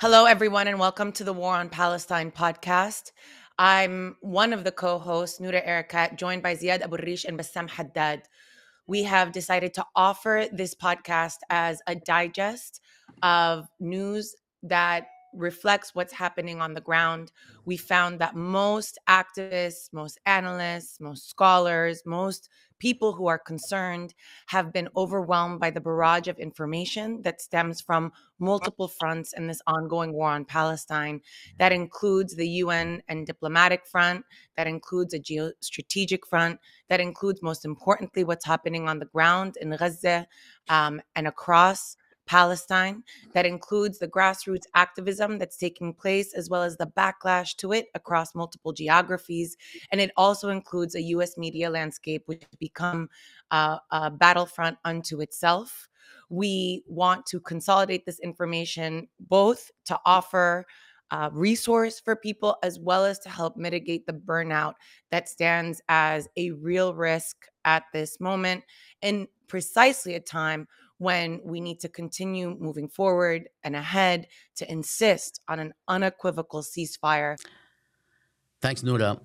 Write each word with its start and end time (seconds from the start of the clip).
Hello, 0.00 0.26
everyone, 0.26 0.68
and 0.68 0.78
welcome 0.78 1.10
to 1.10 1.24
the 1.24 1.32
War 1.32 1.56
on 1.56 1.68
Palestine 1.68 2.30
podcast. 2.30 3.10
I'm 3.58 4.14
one 4.20 4.52
of 4.52 4.62
the 4.62 4.70
co 4.70 4.96
hosts, 4.96 5.40
Noura 5.40 5.60
Erakat, 5.60 6.16
joined 6.16 6.40
by 6.40 6.54
Ziad 6.54 6.82
Abu 6.82 6.98
Rish 6.98 7.24
and 7.24 7.36
Bassam 7.36 7.66
Haddad. 7.66 8.22
We 8.86 9.02
have 9.02 9.32
decided 9.32 9.74
to 9.74 9.84
offer 9.96 10.46
this 10.52 10.72
podcast 10.72 11.38
as 11.50 11.82
a 11.88 11.96
digest 11.96 12.80
of 13.24 13.66
news 13.80 14.36
that 14.62 15.08
reflects 15.34 15.96
what's 15.96 16.12
happening 16.12 16.60
on 16.60 16.74
the 16.74 16.80
ground. 16.80 17.32
We 17.64 17.76
found 17.76 18.20
that 18.20 18.36
most 18.36 19.00
activists, 19.08 19.92
most 19.92 20.20
analysts, 20.26 21.00
most 21.00 21.28
scholars, 21.28 22.02
most 22.06 22.48
people 22.78 23.12
who 23.12 23.26
are 23.26 23.38
concerned 23.38 24.14
have 24.46 24.72
been 24.72 24.88
overwhelmed 24.96 25.60
by 25.60 25.70
the 25.70 25.80
barrage 25.80 26.28
of 26.28 26.38
information 26.38 27.22
that 27.22 27.40
stems 27.40 27.80
from 27.80 28.12
multiple 28.38 28.88
fronts 28.88 29.32
in 29.32 29.46
this 29.46 29.60
ongoing 29.66 30.12
war 30.12 30.30
on 30.30 30.44
Palestine. 30.44 31.20
That 31.58 31.72
includes 31.72 32.34
the 32.34 32.48
UN 32.48 33.02
and 33.08 33.26
diplomatic 33.26 33.86
front, 33.86 34.24
that 34.56 34.66
includes 34.66 35.14
a 35.14 35.18
geostrategic 35.18 36.26
front, 36.28 36.60
that 36.88 37.00
includes, 37.00 37.42
most 37.42 37.64
importantly, 37.64 38.24
what's 38.24 38.44
happening 38.44 38.88
on 38.88 38.98
the 38.98 39.06
ground 39.06 39.56
in 39.60 39.70
Gaza 39.70 40.26
um, 40.68 41.00
and 41.16 41.26
across 41.26 41.96
Palestine 42.28 43.02
that 43.32 43.46
includes 43.46 43.98
the 43.98 44.06
grassroots 44.06 44.66
activism 44.74 45.38
that's 45.38 45.56
taking 45.56 45.94
place, 45.94 46.34
as 46.34 46.50
well 46.50 46.62
as 46.62 46.76
the 46.76 46.86
backlash 46.86 47.56
to 47.56 47.72
it 47.72 47.86
across 47.94 48.34
multiple 48.34 48.72
geographies. 48.72 49.56
And 49.90 50.00
it 50.00 50.12
also 50.16 50.50
includes 50.50 50.94
a 50.94 51.02
US 51.02 51.38
media 51.38 51.70
landscape 51.70 52.22
which 52.26 52.42
has 52.42 52.56
become 52.58 53.08
uh, 53.50 53.78
a 53.90 54.10
battlefront 54.10 54.76
unto 54.84 55.20
itself. 55.20 55.88
We 56.28 56.84
want 56.86 57.24
to 57.26 57.40
consolidate 57.40 58.04
this 58.04 58.20
information 58.20 59.08
both 59.18 59.70
to 59.86 59.98
offer 60.04 60.66
uh, 61.10 61.30
resource 61.32 61.98
for 61.98 62.14
people 62.14 62.56
as 62.62 62.78
well 62.78 63.06
as 63.06 63.18
to 63.20 63.30
help 63.30 63.56
mitigate 63.56 64.06
the 64.06 64.12
burnout 64.12 64.74
that 65.10 65.28
stands 65.28 65.80
as 65.88 66.28
a 66.36 66.50
real 66.50 66.92
risk 66.92 67.46
at 67.64 67.84
this 67.94 68.20
moment 68.20 68.62
and 69.02 69.26
precisely 69.46 70.14
a 70.14 70.20
time 70.20 70.68
when 70.98 71.40
we 71.44 71.60
need 71.60 71.80
to 71.80 71.88
continue 71.88 72.56
moving 72.58 72.88
forward 72.88 73.48
and 73.64 73.74
ahead 73.74 74.26
to 74.56 74.70
insist 74.70 75.40
on 75.48 75.58
an 75.58 75.72
unequivocal 75.86 76.62
ceasefire. 76.62 77.36
Thanks, 78.60 78.82
Noura. 78.82 79.20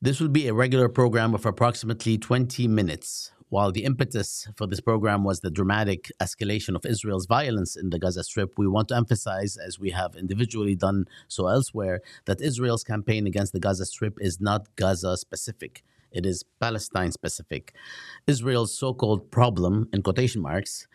This 0.00 0.20
will 0.20 0.28
be 0.28 0.46
a 0.46 0.54
regular 0.54 0.90
program 0.90 1.34
of 1.34 1.46
approximately 1.46 2.18
20 2.18 2.68
minutes. 2.68 3.32
While 3.48 3.70
the 3.70 3.84
impetus 3.84 4.48
for 4.56 4.66
this 4.66 4.80
program 4.80 5.22
was 5.24 5.40
the 5.40 5.50
dramatic 5.50 6.10
escalation 6.20 6.74
of 6.74 6.84
Israel's 6.84 7.26
violence 7.26 7.76
in 7.76 7.90
the 7.90 7.98
Gaza 7.98 8.24
Strip, 8.24 8.58
we 8.58 8.66
want 8.66 8.88
to 8.88 8.96
emphasize, 8.96 9.56
as 9.56 9.78
we 9.78 9.90
have 9.90 10.16
individually 10.16 10.74
done 10.74 11.06
so 11.28 11.46
elsewhere, 11.46 12.00
that 12.24 12.40
Israel's 12.40 12.82
campaign 12.82 13.26
against 13.26 13.52
the 13.52 13.60
Gaza 13.60 13.86
Strip 13.86 14.18
is 14.20 14.40
not 14.40 14.74
Gaza 14.74 15.16
specific. 15.16 15.84
It 16.16 16.24
is 16.24 16.44
Palestine 16.58 17.12
specific. 17.12 17.74
Israel's 18.26 18.76
so 18.76 18.94
called 18.94 19.30
problem, 19.30 19.88
in 19.92 20.02
quotation 20.02 20.40
marks, 20.40 20.88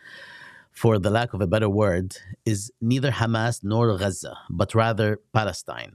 for 0.72 0.98
the 0.98 1.10
lack 1.10 1.32
of 1.32 1.40
a 1.40 1.46
better 1.46 1.68
word, 1.68 2.16
is 2.44 2.72
neither 2.80 3.12
Hamas 3.12 3.60
nor 3.62 3.96
Gaza, 3.96 4.36
but 4.50 4.74
rather 4.74 5.20
Palestine. 5.32 5.92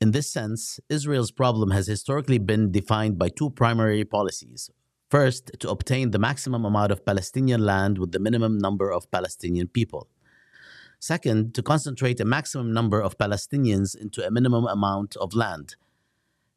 In 0.00 0.12
this 0.12 0.30
sense, 0.30 0.78
Israel's 0.88 1.32
problem 1.32 1.72
has 1.72 1.88
historically 1.88 2.38
been 2.38 2.70
defined 2.70 3.18
by 3.18 3.30
two 3.30 3.50
primary 3.50 4.04
policies. 4.04 4.70
First, 5.10 5.50
to 5.58 5.70
obtain 5.70 6.12
the 6.12 6.18
maximum 6.20 6.64
amount 6.64 6.92
of 6.92 7.04
Palestinian 7.04 7.64
land 7.64 7.98
with 7.98 8.12
the 8.12 8.20
minimum 8.20 8.58
number 8.58 8.92
of 8.92 9.10
Palestinian 9.10 9.66
people. 9.66 10.06
Second, 11.00 11.54
to 11.54 11.62
concentrate 11.62 12.20
a 12.20 12.24
maximum 12.24 12.72
number 12.72 13.00
of 13.00 13.18
Palestinians 13.18 13.96
into 13.96 14.24
a 14.24 14.30
minimum 14.30 14.66
amount 14.66 15.16
of 15.16 15.34
land. 15.34 15.74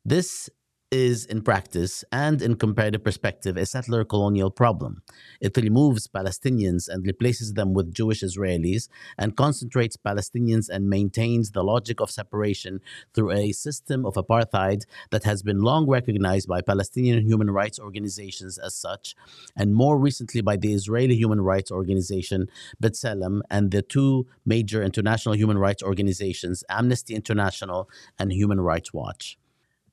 This 0.03 0.49
is 0.91 1.25
in 1.25 1.41
practice 1.41 2.03
and 2.11 2.41
in 2.41 2.53
comparative 2.55 3.01
perspective 3.01 3.55
a 3.55 3.65
settler 3.65 4.03
colonial 4.03 4.51
problem. 4.51 5.01
It 5.39 5.55
removes 5.55 6.07
Palestinians 6.07 6.89
and 6.89 7.05
replaces 7.05 7.53
them 7.53 7.73
with 7.73 7.93
Jewish 7.93 8.21
Israelis 8.21 8.89
and 9.17 9.37
concentrates 9.37 9.95
Palestinians 9.95 10.67
and 10.67 10.89
maintains 10.89 11.51
the 11.51 11.63
logic 11.63 12.01
of 12.01 12.11
separation 12.11 12.81
through 13.13 13.31
a 13.31 13.53
system 13.53 14.05
of 14.05 14.15
apartheid 14.15 14.83
that 15.11 15.23
has 15.23 15.41
been 15.41 15.61
long 15.61 15.87
recognized 15.87 16.49
by 16.49 16.59
Palestinian 16.59 17.25
human 17.25 17.51
rights 17.51 17.79
organizations 17.79 18.57
as 18.57 18.75
such, 18.75 19.15
and 19.55 19.73
more 19.73 19.97
recently 19.97 20.41
by 20.41 20.57
the 20.57 20.73
Israeli 20.73 21.15
human 21.15 21.39
rights 21.39 21.71
organization 21.71 22.47
B'Tselem 22.83 23.39
and 23.49 23.71
the 23.71 23.81
two 23.81 24.27
major 24.45 24.83
international 24.83 25.35
human 25.35 25.57
rights 25.57 25.81
organizations, 25.81 26.65
Amnesty 26.69 27.15
International 27.15 27.89
and 28.19 28.33
Human 28.33 28.59
Rights 28.59 28.91
Watch. 28.93 29.37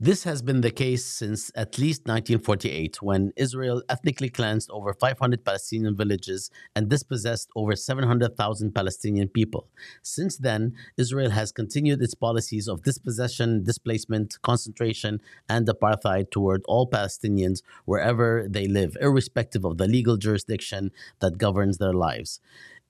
This 0.00 0.22
has 0.22 0.42
been 0.42 0.60
the 0.60 0.70
case 0.70 1.04
since 1.04 1.50
at 1.56 1.76
least 1.76 2.02
1948, 2.02 3.02
when 3.02 3.32
Israel 3.36 3.82
ethnically 3.88 4.28
cleansed 4.28 4.70
over 4.70 4.94
500 4.94 5.44
Palestinian 5.44 5.96
villages 5.96 6.52
and 6.76 6.88
dispossessed 6.88 7.50
over 7.56 7.74
700,000 7.74 8.72
Palestinian 8.72 9.26
people. 9.26 9.66
Since 10.00 10.36
then, 10.36 10.74
Israel 10.96 11.30
has 11.30 11.50
continued 11.50 12.00
its 12.00 12.14
policies 12.14 12.68
of 12.68 12.84
dispossession, 12.84 13.64
displacement, 13.64 14.40
concentration, 14.42 15.20
and 15.48 15.66
apartheid 15.66 16.30
toward 16.30 16.62
all 16.68 16.88
Palestinians 16.88 17.62
wherever 17.84 18.46
they 18.48 18.68
live, 18.68 18.96
irrespective 19.00 19.64
of 19.64 19.78
the 19.78 19.88
legal 19.88 20.16
jurisdiction 20.16 20.92
that 21.18 21.38
governs 21.38 21.78
their 21.78 21.92
lives. 21.92 22.38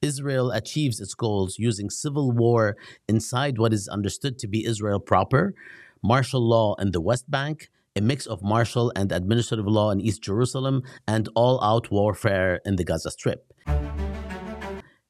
Israel 0.03 0.51
achieves 0.51 1.01
its 1.01 1.15
goals 1.15 1.59
using 1.59 1.89
civil 1.89 2.31
war 2.31 2.77
inside 3.09 3.59
what 3.59 3.73
is 3.73 3.89
understood 3.89 4.39
to 4.39 4.47
be 4.47 4.67
Israel 4.67 5.01
proper 5.01 5.55
martial 6.03 6.41
law 6.41 6.75
in 6.77 6.93
the 6.93 7.01
West 7.01 7.31
Bank, 7.31 7.71
a 7.97 8.01
mix 8.01 8.27
of 8.27 8.43
martial 8.43 8.93
and 8.95 9.11
administrative 9.13 9.67
law 9.67 9.91
in 9.91 10.01
East 10.01 10.23
Jerusalem, 10.23 10.83
and 11.07 11.29
all 11.35 11.63
out 11.63 11.91
warfare 11.91 12.61
in 12.65 12.77
the 12.77 12.85
Gaza 12.85 13.11
Strip. 13.11 13.53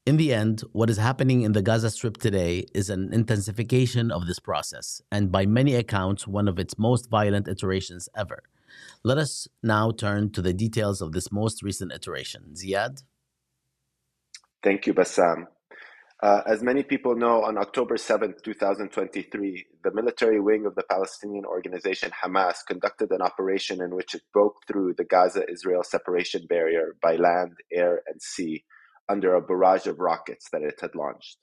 In 0.06 0.16
the 0.16 0.32
end, 0.32 0.62
what 0.72 0.88
is 0.88 0.96
happening 0.96 1.42
in 1.42 1.52
the 1.52 1.60
Gaza 1.60 1.90
Strip 1.90 2.16
today 2.16 2.64
is 2.74 2.88
an 2.88 3.12
intensification 3.12 4.10
of 4.10 4.26
this 4.26 4.38
process, 4.38 5.02
and 5.12 5.30
by 5.30 5.44
many 5.44 5.74
accounts, 5.74 6.26
one 6.26 6.48
of 6.48 6.58
its 6.58 6.78
most 6.78 7.10
violent 7.10 7.46
iterations 7.46 8.08
ever. 8.16 8.42
Let 9.04 9.18
us 9.18 9.48
now 9.62 9.90
turn 9.90 10.30
to 10.32 10.40
the 10.40 10.54
details 10.54 11.02
of 11.02 11.12
this 11.12 11.30
most 11.30 11.62
recent 11.62 11.92
iteration. 11.92 12.54
Ziad? 12.54 13.02
Thank 14.62 14.86
you, 14.86 14.94
Bassam. 14.94 15.46
Uh, 16.20 16.42
as 16.48 16.64
many 16.64 16.82
people 16.82 17.14
know, 17.14 17.44
on 17.44 17.56
October 17.56 17.96
7, 17.96 18.34
2023, 18.42 19.66
the 19.84 19.94
military 19.94 20.40
wing 20.40 20.66
of 20.66 20.74
the 20.74 20.82
Palestinian 20.90 21.44
organization 21.44 22.10
Hamas 22.10 22.56
conducted 22.66 23.12
an 23.12 23.22
operation 23.22 23.80
in 23.80 23.94
which 23.94 24.16
it 24.16 24.22
broke 24.32 24.56
through 24.66 24.94
the 24.94 25.04
Gaza 25.04 25.48
Israel 25.48 25.84
separation 25.84 26.44
barrier 26.48 26.96
by 27.00 27.14
land, 27.14 27.52
air, 27.72 28.02
and 28.08 28.20
sea 28.20 28.64
under 29.08 29.36
a 29.36 29.40
barrage 29.40 29.86
of 29.86 30.00
rockets 30.00 30.48
that 30.50 30.62
it 30.62 30.80
had 30.80 30.96
launched. 30.96 31.36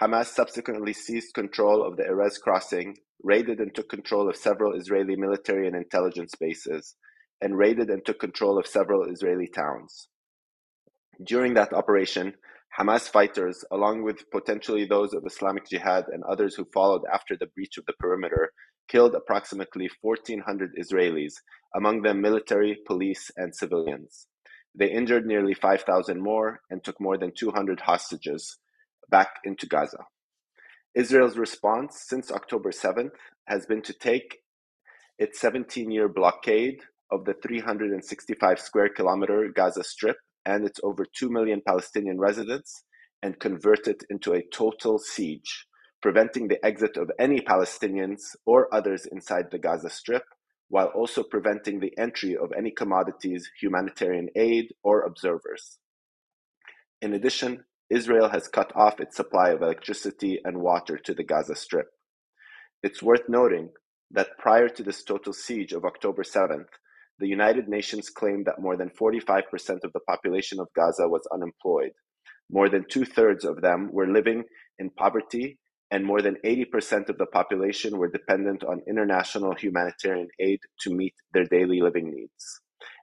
Hamas 0.00 0.26
subsequently 0.26 0.94
seized 0.94 1.34
control 1.34 1.86
of 1.86 1.98
the 1.98 2.04
Erez 2.04 2.40
crossing, 2.40 2.96
raided 3.22 3.60
and 3.60 3.74
took 3.74 3.90
control 3.90 4.30
of 4.30 4.36
several 4.36 4.72
Israeli 4.74 5.14
military 5.14 5.66
and 5.66 5.76
intelligence 5.76 6.34
bases, 6.40 6.94
and 7.42 7.58
raided 7.58 7.90
and 7.90 8.02
took 8.06 8.18
control 8.18 8.58
of 8.58 8.66
several 8.66 9.04
Israeli 9.12 9.46
towns. 9.46 10.08
During 11.22 11.52
that 11.54 11.74
operation, 11.74 12.34
Hamas 12.78 13.08
fighters, 13.08 13.64
along 13.70 14.02
with 14.02 14.28
potentially 14.32 14.84
those 14.84 15.14
of 15.14 15.24
Islamic 15.24 15.68
Jihad 15.68 16.06
and 16.08 16.24
others 16.24 16.56
who 16.56 16.66
followed 16.74 17.02
after 17.12 17.36
the 17.36 17.46
breach 17.46 17.78
of 17.78 17.86
the 17.86 17.92
perimeter, 18.00 18.52
killed 18.88 19.14
approximately 19.14 19.88
1,400 20.00 20.74
Israelis, 20.76 21.34
among 21.76 22.02
them 22.02 22.20
military, 22.20 22.78
police, 22.86 23.30
and 23.36 23.54
civilians. 23.54 24.26
They 24.74 24.90
injured 24.90 25.24
nearly 25.24 25.54
5,000 25.54 26.20
more 26.20 26.62
and 26.68 26.82
took 26.82 27.00
more 27.00 27.16
than 27.16 27.32
200 27.36 27.80
hostages 27.80 28.58
back 29.08 29.28
into 29.44 29.66
Gaza. 29.66 30.06
Israel's 30.94 31.38
response 31.38 32.02
since 32.08 32.32
October 32.32 32.72
7th 32.72 33.12
has 33.46 33.66
been 33.66 33.82
to 33.82 33.92
take 33.92 34.38
its 35.18 35.40
17 35.40 35.92
year 35.92 36.08
blockade 36.08 36.80
of 37.12 37.24
the 37.24 37.34
365 37.34 38.58
square 38.58 38.88
kilometer 38.88 39.48
Gaza 39.54 39.84
Strip 39.84 40.16
and 40.46 40.64
its 40.64 40.80
over 40.82 41.04
2 41.04 41.30
million 41.30 41.62
Palestinian 41.66 42.18
residents 42.18 42.84
and 43.22 43.40
convert 43.40 43.88
it 43.88 44.04
into 44.10 44.32
a 44.32 44.42
total 44.52 44.98
siege, 44.98 45.66
preventing 46.02 46.48
the 46.48 46.64
exit 46.64 46.96
of 46.96 47.10
any 47.18 47.40
Palestinians 47.40 48.20
or 48.44 48.72
others 48.74 49.06
inside 49.06 49.50
the 49.50 49.58
Gaza 49.58 49.88
Strip, 49.88 50.24
while 50.68 50.88
also 50.88 51.22
preventing 51.22 51.80
the 51.80 51.96
entry 51.98 52.36
of 52.36 52.52
any 52.56 52.70
commodities, 52.70 53.50
humanitarian 53.60 54.28
aid, 54.36 54.74
or 54.82 55.02
observers. 55.02 55.78
In 57.00 57.14
addition, 57.14 57.64
Israel 57.90 58.30
has 58.30 58.48
cut 58.48 58.72
off 58.74 59.00
its 59.00 59.16
supply 59.16 59.50
of 59.50 59.62
electricity 59.62 60.40
and 60.44 60.60
water 60.60 60.98
to 60.98 61.14
the 61.14 61.22
Gaza 61.22 61.54
Strip. 61.54 61.88
It's 62.82 63.02
worth 63.02 63.28
noting 63.28 63.70
that 64.10 64.38
prior 64.38 64.68
to 64.68 64.82
this 64.82 65.02
total 65.02 65.32
siege 65.32 65.72
of 65.72 65.84
October 65.84 66.22
7th, 66.22 66.66
the 67.18 67.28
United 67.28 67.68
Nations 67.68 68.10
claimed 68.10 68.46
that 68.46 68.60
more 68.60 68.76
than 68.76 68.90
45% 68.90 69.42
of 69.84 69.92
the 69.92 70.00
population 70.08 70.58
of 70.60 70.68
Gaza 70.74 71.08
was 71.08 71.26
unemployed. 71.32 71.92
More 72.50 72.68
than 72.68 72.84
two 72.88 73.04
thirds 73.04 73.44
of 73.44 73.60
them 73.60 73.90
were 73.92 74.10
living 74.10 74.44
in 74.78 74.90
poverty, 74.90 75.58
and 75.90 76.04
more 76.04 76.20
than 76.20 76.36
80% 76.44 77.08
of 77.08 77.18
the 77.18 77.26
population 77.26 77.98
were 77.98 78.10
dependent 78.10 78.64
on 78.64 78.82
international 78.88 79.54
humanitarian 79.54 80.28
aid 80.40 80.58
to 80.80 80.94
meet 80.94 81.14
their 81.32 81.44
daily 81.44 81.80
living 81.80 82.10
needs. 82.12 82.60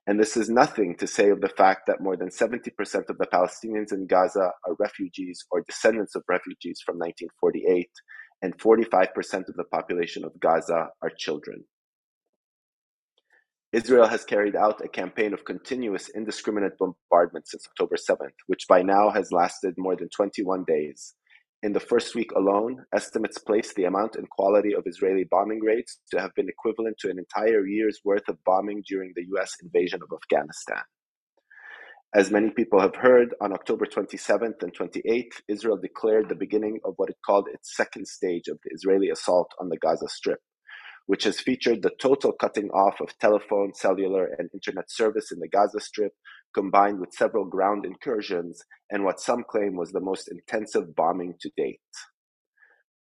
And 0.08 0.20
this 0.20 0.36
is 0.36 0.50
nothing 0.50 0.96
to 0.98 1.08
say 1.08 1.30
of 1.30 1.42
the 1.42 1.50
fact 1.50 1.84
that 1.88 2.02
more 2.02 2.18
than 2.18 2.30
70% 2.30 2.68
of 3.10 3.18
the 3.18 3.28
Palestinians 3.32 3.94
in 3.94 4.08
Gaza 4.08 4.52
are 4.68 4.76
refugees 4.80 5.46
or 5.52 5.64
descendants 5.68 6.16
of 6.16 6.24
refugees 6.28 6.82
from 6.86 6.98
1948, 6.98 7.90
and 8.42 8.58
45% 8.58 9.48
of 9.48 9.56
the 9.56 9.64
population 9.72 10.26
of 10.26 10.40
Gaza 10.40 10.90
are 11.02 11.12
children. 11.18 11.64
Israel 13.74 14.08
has 14.10 14.26
carried 14.26 14.58
out 14.58 14.84
a 14.84 14.90
campaign 14.90 15.34
of 15.34 15.46
continuous 15.46 16.10
indiscriminate 16.10 16.78
bombardment 16.78 17.48
since 17.48 17.66
October 17.66 17.96
7th, 17.96 18.36
which 18.48 18.68
by 18.68 18.82
now 18.82 19.10
has 19.12 19.32
lasted 19.32 19.76
more 19.78 19.96
than 19.96 20.10
21 20.10 20.66
days. 20.66 21.14
In 21.64 21.72
the 21.72 21.80
first 21.80 22.14
week 22.14 22.34
alone, 22.34 22.84
estimates 22.94 23.38
place 23.38 23.74
the 23.74 23.86
amount 23.86 24.18
and 24.18 24.30
quality 24.30 24.76
of 24.76 24.84
Israeli 24.86 25.24
bombing 25.24 25.62
raids 25.62 26.00
to 26.12 26.20
have 26.20 26.36
been 26.36 26.50
equivalent 26.50 26.98
to 27.00 27.10
an 27.10 27.18
entire 27.18 27.66
year's 27.66 28.02
worth 28.04 28.28
of 28.28 28.44
bombing 28.44 28.84
during 28.86 29.14
the 29.16 29.26
US 29.38 29.56
invasion 29.64 30.02
of 30.04 30.10
Afghanistan. 30.14 30.84
As 32.14 32.30
many 32.30 32.50
people 32.50 32.82
have 32.82 32.98
heard, 32.98 33.34
on 33.40 33.54
October 33.54 33.86
27th 33.86 34.62
and 34.64 34.74
28th, 34.74 35.44
Israel 35.48 35.78
declared 35.78 36.28
the 36.28 36.36
beginning 36.36 36.82
of 36.84 36.96
what 36.98 37.10
it 37.10 37.20
called 37.26 37.48
its 37.48 37.74
second 37.78 38.06
stage 38.06 38.50
of 38.50 38.60
the 38.66 38.72
Israeli 38.74 39.12
assault 39.12 39.54
on 39.62 39.70
the 39.70 39.78
Gaza 39.78 40.10
Strip 40.10 40.42
which 41.12 41.26
has 41.26 41.42
featured 41.42 41.82
the 41.82 41.92
total 42.00 42.32
cutting 42.32 42.70
off 42.70 43.02
of 43.02 43.20
telephone, 43.20 43.74
cellular, 43.74 44.34
and 44.38 44.50
internet 44.54 44.90
service 44.90 45.30
in 45.30 45.40
the 45.40 45.48
Gaza 45.50 45.82
Strip, 45.82 46.14
combined 46.54 47.02
with 47.02 47.12
several 47.12 47.44
ground 47.44 47.86
incursions 47.86 48.64
and 48.90 49.04
what 49.04 49.20
some 49.20 49.44
claim 49.44 49.76
was 49.76 49.92
the 49.92 50.00
most 50.00 50.30
intensive 50.32 50.96
bombing 50.96 51.34
to 51.42 51.52
date. 51.58 51.82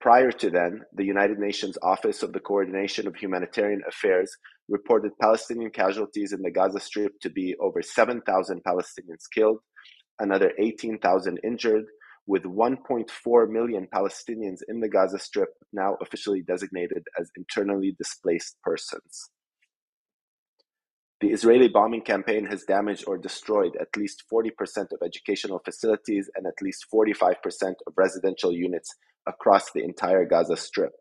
Prior 0.02 0.32
to 0.32 0.50
then, 0.50 0.82
the 0.96 1.06
United 1.06 1.38
Nations 1.38 1.78
Office 1.84 2.24
of 2.24 2.34
the 2.34 2.40
Coordination 2.40 3.06
of 3.06 3.16
Humanitarian 3.16 3.84
Affairs 3.88 4.36
reported 4.70 5.12
Palestinian 5.22 5.70
casualties 5.70 6.34
in 6.34 6.42
the 6.42 6.50
Gaza 6.50 6.80
Strip 6.80 7.12
to 7.22 7.30
be 7.30 7.56
over 7.62 7.84
7,000 7.84 8.64
Palestinians 8.68 9.30
killed, 9.32 9.60
another 10.18 10.52
18,000 10.58 11.40
injured, 11.44 11.86
with 12.30 12.44
1.4 12.44 13.50
million 13.50 13.88
Palestinians 13.92 14.60
in 14.68 14.82
the 14.82 14.88
Gaza 14.88 15.18
Strip 15.18 15.50
now 15.74 15.98
officially 16.00 16.44
designated 16.44 17.04
as 17.20 17.32
internally 17.36 17.96
displaced 17.98 18.56
persons. 18.64 19.32
The 21.22 21.32
Israeli 21.32 21.70
bombing 21.70 22.04
campaign 22.04 22.46
has 22.46 22.66
damaged 22.66 23.06
or 23.08 23.18
destroyed 23.18 23.76
at 23.82 23.98
least 23.98 24.26
40% 24.32 24.52
of 24.94 25.00
educational 25.04 25.60
facilities 25.66 26.30
and 26.36 26.46
at 26.46 26.62
least 26.62 26.86
45% 26.94 27.34
of 27.88 27.94
residential 27.98 28.54
units 28.54 28.96
across 29.26 29.72
the 29.72 29.84
entire 29.84 30.24
Gaza 30.26 30.56
Strip. 30.56 30.94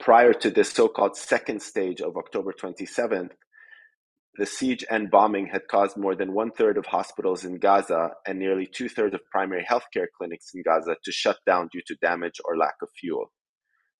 Prior 0.00 0.32
to 0.32 0.50
this 0.50 0.72
so 0.72 0.88
called 0.88 1.16
second 1.16 1.62
stage 1.62 2.00
of 2.00 2.16
October 2.16 2.52
27th, 2.52 3.30
the 4.38 4.46
siege 4.46 4.84
and 4.90 5.10
bombing 5.10 5.46
had 5.46 5.68
caused 5.68 5.96
more 5.96 6.14
than 6.14 6.34
one 6.34 6.50
third 6.50 6.76
of 6.76 6.86
hospitals 6.86 7.44
in 7.44 7.58
Gaza 7.58 8.10
and 8.26 8.38
nearly 8.38 8.66
two 8.66 8.88
thirds 8.88 9.14
of 9.14 9.20
primary 9.30 9.64
healthcare 9.64 10.06
clinics 10.16 10.52
in 10.54 10.62
Gaza 10.62 10.96
to 11.04 11.12
shut 11.12 11.38
down 11.46 11.68
due 11.72 11.82
to 11.86 11.96
damage 12.02 12.40
or 12.44 12.56
lack 12.56 12.76
of 12.82 12.88
fuel. 12.98 13.32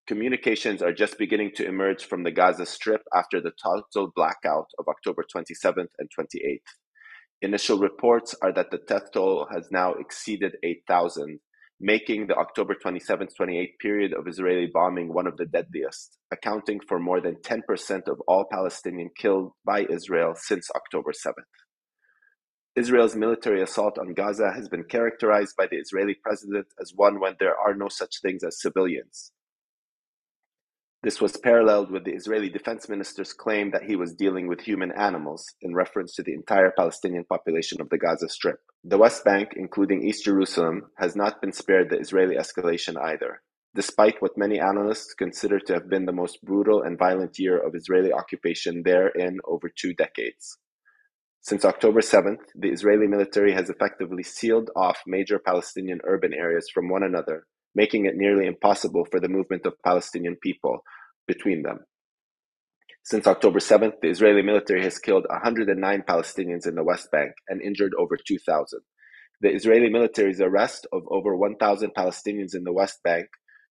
Communications 0.07 0.83
are 0.83 0.93
just 0.93 1.19
beginning 1.19 1.51
to 1.57 1.67
emerge 1.67 2.05
from 2.05 2.23
the 2.23 2.31
Gaza 2.31 2.67
Strip 2.67 3.03
after 3.15 3.41
the 3.41 3.53
total 3.61 4.13
blackout 4.15 4.69
of 4.79 4.87
October 4.89 5.25
27th 5.25 5.89
and 5.99 6.09
28th. 6.17 6.61
Initial 7.43 7.79
reports 7.79 8.35
are 8.41 8.53
that 8.53 8.71
the 8.71 8.81
death 8.87 9.11
toll 9.13 9.49
has 9.53 9.69
now 9.71 9.95
exceeded 9.95 10.57
8,000, 10.63 11.41
making 11.81 12.27
the 12.27 12.37
October 12.37 12.75
27 12.75 13.29
28 13.37 13.79
period 13.81 14.15
of 14.15 14.29
Israeli 14.29 14.67
bombing 14.73 15.13
one 15.13 15.27
of 15.27 15.37
the 15.37 15.47
deadliest, 15.47 16.19
accounting 16.33 16.81
for 16.89 16.99
more 16.99 17.21
than 17.21 17.37
10% 17.37 18.09
of 18.09 18.21
all 18.27 18.47
Palestinians 18.53 19.11
killed 19.17 19.53
by 19.65 19.85
Israel 19.91 20.35
since 20.37 20.71
October 20.75 21.13
7th. 21.13 21.35
Israel's 22.77 23.17
military 23.17 23.63
assault 23.63 23.99
on 23.99 24.15
Gaza 24.15 24.53
has 24.53 24.69
been 24.69 24.85
characterized 24.85 25.55
by 25.59 25.67
the 25.71 25.77
Israeli 25.77 26.15
president 26.23 26.67
as 26.81 26.93
one 26.95 27.21
when 27.21 27.37
there 27.41 27.57
are 27.57 27.75
no 27.75 27.89
such 27.89 28.21
things 28.23 28.45
as 28.45 28.61
civilians, 28.61 29.33
this 31.03 31.21
was 31.21 31.37
paralleled 31.37 31.91
with 31.91 32.05
the 32.05 32.15
Israeli 32.15 32.49
defense 32.49 32.89
minister's 32.89 33.33
claim 33.33 33.71
that 33.71 33.85
he 33.85 33.97
was 33.97 34.15
dealing 34.15 34.49
with 34.49 34.61
human 34.61 34.93
animals, 34.93 35.45
in 35.61 35.75
reference 35.75 36.15
to 36.15 36.23
the 36.23 36.33
entire 36.33 36.73
Palestinian 36.77 37.25
population 37.25 37.81
of 37.81 37.91
the 37.91 37.99
Gaza 37.99 38.29
Strip. 38.29 38.61
The 38.83 38.99
West 38.99 39.25
Bank, 39.25 39.51
including 39.57 40.03
East 40.03 40.25
Jerusalem, 40.25 40.91
has 40.99 41.15
not 41.15 41.41
been 41.41 41.53
spared 41.53 41.91
the 41.91 41.99
Israeli 41.99 42.37
escalation 42.37 42.97
either, 43.01 43.43
despite 43.75 44.23
what 44.23 44.39
many 44.39 44.59
analysts 44.59 45.13
consider 45.15 45.61
to 45.61 45.75
have 45.75 45.91
been 45.91 46.07
the 46.07 46.13
most 46.13 46.43
brutal 46.43 46.83
and 46.83 46.99
violent 46.99 47.39
year 47.39 47.59
of 47.59 47.75
Israeli 47.75 48.13
occupation 48.13 48.83
there 48.85 49.09
in 49.09 49.39
over 49.45 49.69
two 49.69 49.93
decades. 49.93 50.59
Since 51.43 51.65
October 51.65 52.01
7th, 52.01 52.41
the 52.55 52.71
Israeli 52.71 53.07
military 53.07 53.53
has 53.53 53.71
effectively 53.71 54.23
sealed 54.23 54.71
off 54.75 55.03
major 55.07 55.39
Palestinian 55.39 56.01
urban 56.05 56.33
areas 56.33 56.69
from 56.73 56.89
one 56.89 57.03
another 57.05 57.47
making 57.77 58.07
it 58.07 58.17
nearly 58.17 58.47
impossible 58.47 59.05
for 59.05 59.21
the 59.21 59.29
movement 59.29 59.67
of 59.67 59.75
Palestinian 59.85 60.37
people 60.43 60.83
between 61.29 61.63
them. 61.63 61.81
Since 63.05 63.27
October 63.29 63.61
7th, 63.61 64.01
the 64.01 64.09
Israeli 64.09 64.43
military 64.43 64.83
has 64.83 64.99
killed 64.99 65.27
109 65.29 66.03
Palestinians 66.09 66.67
in 66.67 66.75
the 66.75 66.83
West 66.83 67.09
Bank 67.13 67.33
and 67.49 67.61
injured 67.61 67.93
over 67.97 68.17
2,000. 68.17 68.81
The 69.43 69.55
Israeli 69.55 69.91
military's 69.91 70.41
arrest 70.41 70.87
of 70.91 71.03
over 71.09 71.37
1,000 71.37 71.91
Palestinians 71.95 72.57
in 72.57 72.65
the 72.65 72.73
West 72.73 73.03
Bank, 73.05 73.27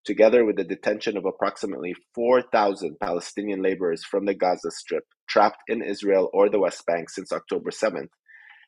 together 0.06 0.46
with 0.46 0.58
the 0.58 0.63
detention 0.63 1.18
of 1.18 1.25
approximately 1.25 1.96
4,000 2.13 2.98
Palestinian 3.01 3.63
laborers 3.63 4.06
from 4.06 4.25
the 4.25 4.36
Gaza 4.36 4.69
Strip 4.69 5.04
trapped 5.28 5.63
in 5.68 5.81
Israel 5.81 6.30
or 6.31 6.48
the 6.48 6.60
West 6.60 6.86
Bank 6.86 7.10
since 7.10 7.31
October 7.34 7.72
7th, 7.72 8.13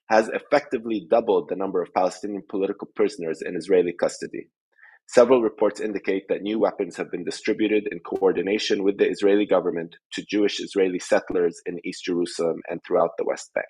has 0.09 0.29
effectively 0.29 1.05
doubled 1.09 1.47
the 1.47 1.55
number 1.55 1.81
of 1.81 1.93
Palestinian 1.93 2.41
political 2.49 2.89
prisoners 2.95 3.41
in 3.41 3.55
Israeli 3.55 3.93
custody. 3.93 4.49
Several 5.09 5.41
reports 5.41 5.79
indicate 5.79 6.27
that 6.27 6.41
new 6.41 6.59
weapons 6.59 6.97
have 6.97 7.09
been 7.09 7.23
distributed 7.23 7.87
in 7.93 7.99
coordination 7.99 8.83
with 8.83 8.97
the 8.97 9.09
Israeli 9.09 9.45
government 9.45 9.95
to 10.11 10.25
Jewish 10.25 10.59
Israeli 10.59 10.99
settlers 10.99 11.61
in 11.65 11.79
East 11.85 12.03
Jerusalem 12.03 12.61
and 12.69 12.81
throughout 12.83 13.11
the 13.17 13.23
West 13.23 13.51
Bank. 13.53 13.67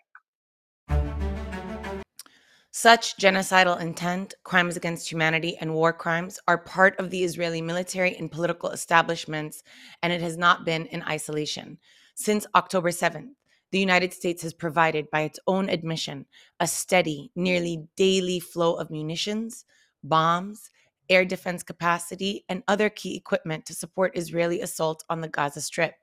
Such 2.71 3.17
genocidal 3.17 3.79
intent, 3.79 4.33
crimes 4.43 4.77
against 4.77 5.11
humanity, 5.11 5.55
and 5.61 5.75
war 5.75 5.93
crimes 5.93 6.39
are 6.47 6.57
part 6.57 6.99
of 6.99 7.11
the 7.11 7.23
Israeli 7.23 7.61
military 7.61 8.15
and 8.17 8.31
political 8.31 8.71
establishments, 8.71 9.61
and 10.01 10.11
it 10.11 10.21
has 10.21 10.37
not 10.37 10.65
been 10.65 10.87
in 10.87 11.03
isolation. 11.03 11.77
Since 12.15 12.47
October 12.55 12.89
7th, 12.89 13.29
the 13.71 13.79
United 13.79 14.11
States 14.11 14.41
has 14.41 14.53
provided, 14.55 15.11
by 15.11 15.21
its 15.21 15.39
own 15.45 15.69
admission, 15.69 16.25
a 16.59 16.65
steady, 16.67 17.31
nearly 17.35 17.87
daily 17.95 18.39
flow 18.39 18.73
of 18.73 18.89
munitions, 18.89 19.65
bombs, 20.03 20.71
air 21.09 21.25
defense 21.25 21.63
capacity, 21.63 22.45
and 22.49 22.63
other 22.67 22.89
key 22.89 23.15
equipment 23.15 23.65
to 23.65 23.73
support 23.73 24.17
Israeli 24.17 24.61
assault 24.61 25.03
on 25.09 25.21
the 25.21 25.27
Gaza 25.27 25.61
Strip. 25.61 25.95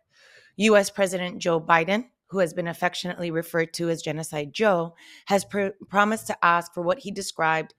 US 0.57 0.91
President 0.91 1.39
Joe 1.39 1.61
Biden, 1.61 2.07
who 2.29 2.39
has 2.39 2.55
been 2.55 2.69
affectionately 2.69 3.31
referred 3.31 3.73
to 3.75 3.91
as 3.91 4.03
Genocide 4.03 4.53
Joe, 4.53 4.95
has 5.27 5.45
pr- 5.45 5.69
promised 5.89 6.27
to 6.29 6.45
ask 6.45 6.73
for 6.73 6.83
what 6.83 6.99
he 6.99 7.11
described 7.11 7.75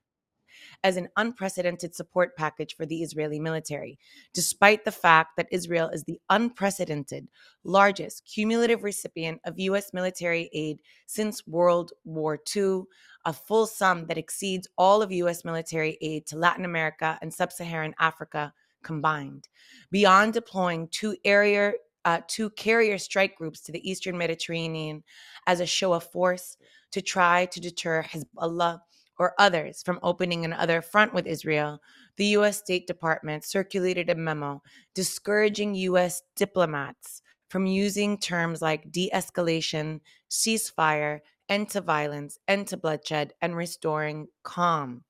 as 0.86 0.96
an 0.96 1.08
unprecedented 1.16 1.96
support 1.96 2.36
package 2.36 2.76
for 2.76 2.86
the 2.86 3.02
Israeli 3.02 3.40
military, 3.40 3.98
despite 4.32 4.84
the 4.84 4.92
fact 4.92 5.36
that 5.36 5.48
Israel 5.50 5.88
is 5.88 6.04
the 6.04 6.20
unprecedented 6.30 7.26
largest 7.64 8.24
cumulative 8.24 8.84
recipient 8.84 9.40
of 9.44 9.58
U.S. 9.58 9.92
military 9.92 10.48
aid 10.52 10.78
since 11.08 11.44
World 11.44 11.92
War 12.04 12.38
II, 12.54 12.82
a 13.24 13.32
full 13.32 13.66
sum 13.66 14.06
that 14.06 14.16
exceeds 14.16 14.68
all 14.78 15.02
of 15.02 15.10
U.S. 15.10 15.44
military 15.44 15.98
aid 16.00 16.24
to 16.26 16.38
Latin 16.38 16.64
America 16.64 17.18
and 17.20 17.34
sub 17.34 17.50
Saharan 17.50 17.92
Africa 17.98 18.52
combined. 18.84 19.48
Beyond 19.90 20.34
deploying 20.34 20.86
two 20.92 21.16
area 21.24 21.72
uh, 22.04 22.20
two 22.28 22.50
carrier 22.50 22.96
strike 22.96 23.34
groups 23.34 23.60
to 23.62 23.72
the 23.72 23.90
eastern 23.90 24.16
Mediterranean 24.16 25.02
as 25.48 25.58
a 25.58 25.66
show 25.66 25.92
of 25.94 26.04
force 26.04 26.56
to 26.92 27.02
try 27.02 27.46
to 27.46 27.58
deter 27.58 28.04
Hezbollah 28.04 28.78
or 29.18 29.34
others 29.38 29.82
from 29.82 29.98
opening 30.02 30.44
another 30.44 30.82
front 30.82 31.14
with 31.14 31.26
Israel, 31.26 31.80
the 32.16 32.26
U.S. 32.26 32.58
State 32.58 32.86
Department 32.86 33.44
circulated 33.44 34.10
a 34.10 34.14
memo 34.14 34.62
discouraging 34.94 35.74
U.S. 35.74 36.22
diplomats 36.34 37.22
from 37.48 37.66
using 37.66 38.18
terms 38.18 38.60
like 38.60 38.90
de 38.90 39.10
escalation, 39.14 40.00
ceasefire, 40.30 41.20
end 41.48 41.70
to 41.70 41.80
violence, 41.80 42.38
end 42.48 42.66
to 42.68 42.76
bloodshed, 42.76 43.32
and 43.40 43.56
restoring 43.56 44.28
calm. 44.42 45.04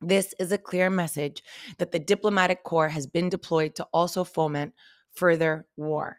This 0.00 0.34
is 0.38 0.52
a 0.52 0.58
clear 0.58 0.90
message 0.90 1.42
that 1.78 1.92
the 1.92 1.98
diplomatic 1.98 2.62
corps 2.64 2.88
has 2.88 3.06
been 3.06 3.28
deployed 3.28 3.74
to 3.76 3.86
also 3.92 4.24
foment 4.24 4.74
further 5.14 5.66
war. 5.76 6.18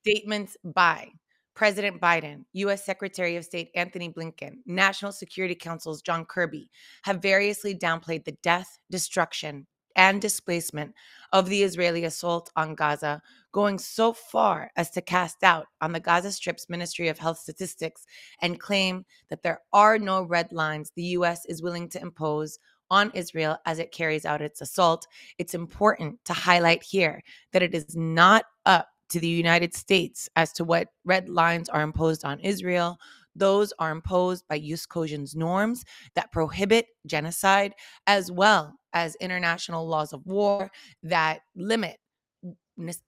Statements 0.00 0.56
by 0.64 1.10
President 1.56 2.02
Biden, 2.02 2.44
U.S. 2.52 2.84
Secretary 2.84 3.34
of 3.34 3.44
State 3.44 3.70
Antony 3.74 4.10
Blinken, 4.12 4.58
National 4.66 5.10
Security 5.10 5.54
Council's 5.54 6.02
John 6.02 6.26
Kirby 6.26 6.70
have 7.02 7.22
variously 7.22 7.74
downplayed 7.74 8.26
the 8.26 8.36
death, 8.42 8.78
destruction, 8.90 9.66
and 9.96 10.20
displacement 10.20 10.94
of 11.32 11.48
the 11.48 11.62
Israeli 11.62 12.04
assault 12.04 12.50
on 12.56 12.74
Gaza, 12.74 13.22
going 13.52 13.78
so 13.78 14.12
far 14.12 14.70
as 14.76 14.90
to 14.90 15.00
cast 15.00 15.40
doubt 15.40 15.66
on 15.80 15.92
the 15.92 16.00
Gaza 16.00 16.30
Strip's 16.30 16.68
Ministry 16.68 17.08
of 17.08 17.18
Health 17.18 17.38
statistics 17.38 18.04
and 18.42 18.60
claim 18.60 19.06
that 19.30 19.42
there 19.42 19.62
are 19.72 19.98
no 19.98 20.22
red 20.22 20.52
lines 20.52 20.92
the 20.94 21.02
U.S. 21.04 21.46
is 21.46 21.62
willing 21.62 21.88
to 21.88 22.02
impose 22.02 22.58
on 22.90 23.10
Israel 23.14 23.56
as 23.64 23.78
it 23.78 23.92
carries 23.92 24.26
out 24.26 24.42
its 24.42 24.60
assault. 24.60 25.06
It's 25.38 25.54
important 25.54 26.22
to 26.26 26.34
highlight 26.34 26.82
here 26.82 27.22
that 27.52 27.62
it 27.62 27.74
is 27.74 27.96
not 27.96 28.44
up 28.66 28.88
to 29.10 29.20
the 29.20 29.28
United 29.28 29.74
States 29.74 30.28
as 30.36 30.52
to 30.54 30.64
what 30.64 30.88
red 31.04 31.28
lines 31.28 31.68
are 31.68 31.82
imposed 31.82 32.24
on 32.24 32.40
Israel. 32.40 32.98
Those 33.34 33.72
are 33.78 33.90
imposed 33.90 34.46
by 34.48 34.58
Jus 34.58 34.86
Cogens 34.86 35.36
norms 35.36 35.84
that 36.14 36.32
prohibit 36.32 36.86
genocide, 37.06 37.74
as 38.06 38.32
well 38.32 38.74
as 38.92 39.14
international 39.16 39.86
laws 39.86 40.12
of 40.12 40.26
war 40.26 40.70
that 41.02 41.40
limit, 41.54 41.98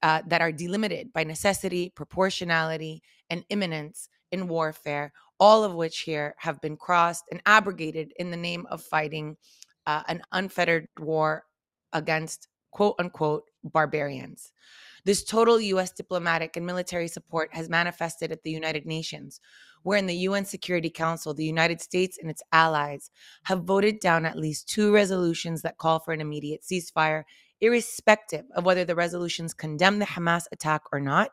uh, 0.02 0.22
that 0.26 0.40
are 0.40 0.52
delimited 0.52 1.12
by 1.12 1.24
necessity, 1.24 1.90
proportionality, 1.94 3.02
and 3.30 3.44
imminence 3.48 4.08
in 4.32 4.48
warfare, 4.48 5.12
all 5.40 5.64
of 5.64 5.74
which 5.74 6.00
here 6.00 6.34
have 6.38 6.60
been 6.60 6.76
crossed 6.76 7.24
and 7.30 7.40
abrogated 7.46 8.12
in 8.18 8.30
the 8.30 8.36
name 8.36 8.66
of 8.70 8.82
fighting 8.82 9.36
uh, 9.86 10.02
an 10.08 10.20
unfettered 10.32 10.86
war 10.98 11.44
against 11.94 12.48
quote 12.70 12.94
unquote 12.98 13.44
barbarians. 13.64 14.52
This 15.08 15.24
total 15.24 15.58
US 15.58 15.90
diplomatic 15.90 16.58
and 16.58 16.66
military 16.66 17.08
support 17.08 17.48
has 17.54 17.70
manifested 17.70 18.30
at 18.30 18.42
the 18.42 18.50
United 18.50 18.84
Nations, 18.84 19.40
where 19.82 19.96
in 19.96 20.04
the 20.04 20.28
UN 20.28 20.44
Security 20.44 20.90
Council, 20.90 21.32
the 21.32 21.46
United 21.46 21.80
States 21.80 22.18
and 22.20 22.30
its 22.30 22.42
allies 22.52 23.10
have 23.44 23.64
voted 23.64 24.00
down 24.00 24.26
at 24.26 24.36
least 24.36 24.68
two 24.68 24.92
resolutions 24.92 25.62
that 25.62 25.78
call 25.78 25.98
for 25.98 26.12
an 26.12 26.20
immediate 26.20 26.60
ceasefire, 26.60 27.24
irrespective 27.60 28.44
of 28.54 28.64
whether 28.64 28.84
the 28.84 28.94
resolutions 28.94 29.54
condemn 29.54 29.98
the 29.98 30.06
Hamas 30.06 30.44
attack 30.52 30.82
or 30.92 31.00
not, 31.00 31.30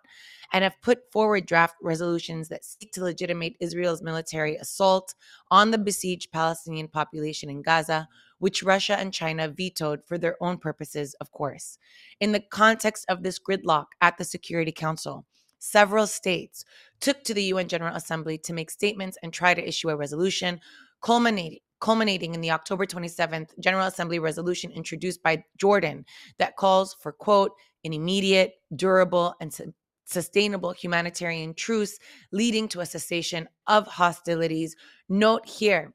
and 0.54 0.64
have 0.64 0.82
put 0.82 1.12
forward 1.12 1.46
draft 1.46 1.76
resolutions 1.82 2.50
that 2.50 2.64
seek 2.64 2.92
to 2.94 3.04
legitimate 3.04 3.56
Israel's 3.60 4.02
military 4.02 4.56
assault 4.56 5.16
on 5.52 5.72
the 5.72 5.78
besieged 5.78 6.32
Palestinian 6.32 6.88
population 6.88 7.50
in 7.50 7.62
Gaza, 7.62 8.08
which 8.40 8.64
Russia 8.64 8.98
and 8.98 9.14
China 9.14 9.48
vetoed 9.48 10.04
for 10.06 10.18
their 10.18 10.42
own 10.42 10.58
purposes, 10.58 11.16
of 11.16 11.32
course. 11.32 11.78
In 12.20 12.32
the 12.32 12.40
context 12.40 13.06
of 13.10 13.24
this 13.24 13.40
gridlock 13.40 13.88
at 14.02 14.18
the 14.18 14.26
Security 14.26 14.72
Council, 14.72 15.26
several 15.60 16.06
states 16.06 16.64
took 17.00 17.24
to 17.24 17.34
the 17.34 17.46
UN 17.46 17.68
General 17.68 17.96
Assembly 17.96 18.38
to 18.40 18.54
make 18.54 18.70
statements 18.70 19.18
and 19.24 19.34
try 19.34 19.54
to 19.54 19.68
issue 19.68 19.90
a 19.90 19.96
resolution, 19.96 20.60
culminating 21.02 21.60
culminating 21.80 22.34
in 22.34 22.42
the 22.42 22.52
October 22.52 22.86
27th 22.86 23.58
General 23.60 23.88
Assembly 23.88 24.20
resolution 24.20 24.72
introduced 24.72 25.22
by 25.22 25.44
Jordan 25.58 26.06
that 26.38 26.56
calls 26.56 26.96
for, 27.02 27.12
quote, 27.12 27.52
an 27.84 27.94
immediate, 27.94 28.56
durable, 28.76 29.36
and 29.40 29.54
su- 29.54 29.74
sustainable 30.06 30.72
humanitarian 30.72 31.54
truce 31.54 31.98
leading 32.32 32.68
to 32.70 32.80
a 32.80 32.86
cessation 32.86 33.48
of 33.68 33.88
hostilities. 33.88 34.76
Note 35.10 35.48
here 35.48 35.94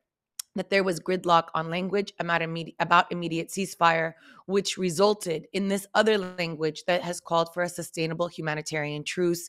that 0.56 0.70
there 0.70 0.84
was 0.84 1.00
gridlock 1.00 1.44
on 1.54 1.70
language 1.70 2.12
about 2.18 2.42
immediate, 2.42 2.76
about 2.80 3.10
immediate 3.12 3.48
ceasefire, 3.48 4.14
which 4.46 4.76
resulted 4.76 5.46
in 5.52 5.68
this 5.68 5.86
other 5.94 6.18
language 6.18 6.82
that 6.86 7.02
has 7.02 7.20
called 7.20 7.52
for 7.54 7.62
a 7.62 7.68
sustainable 7.68 8.26
humanitarian 8.26 9.04
truce. 9.04 9.48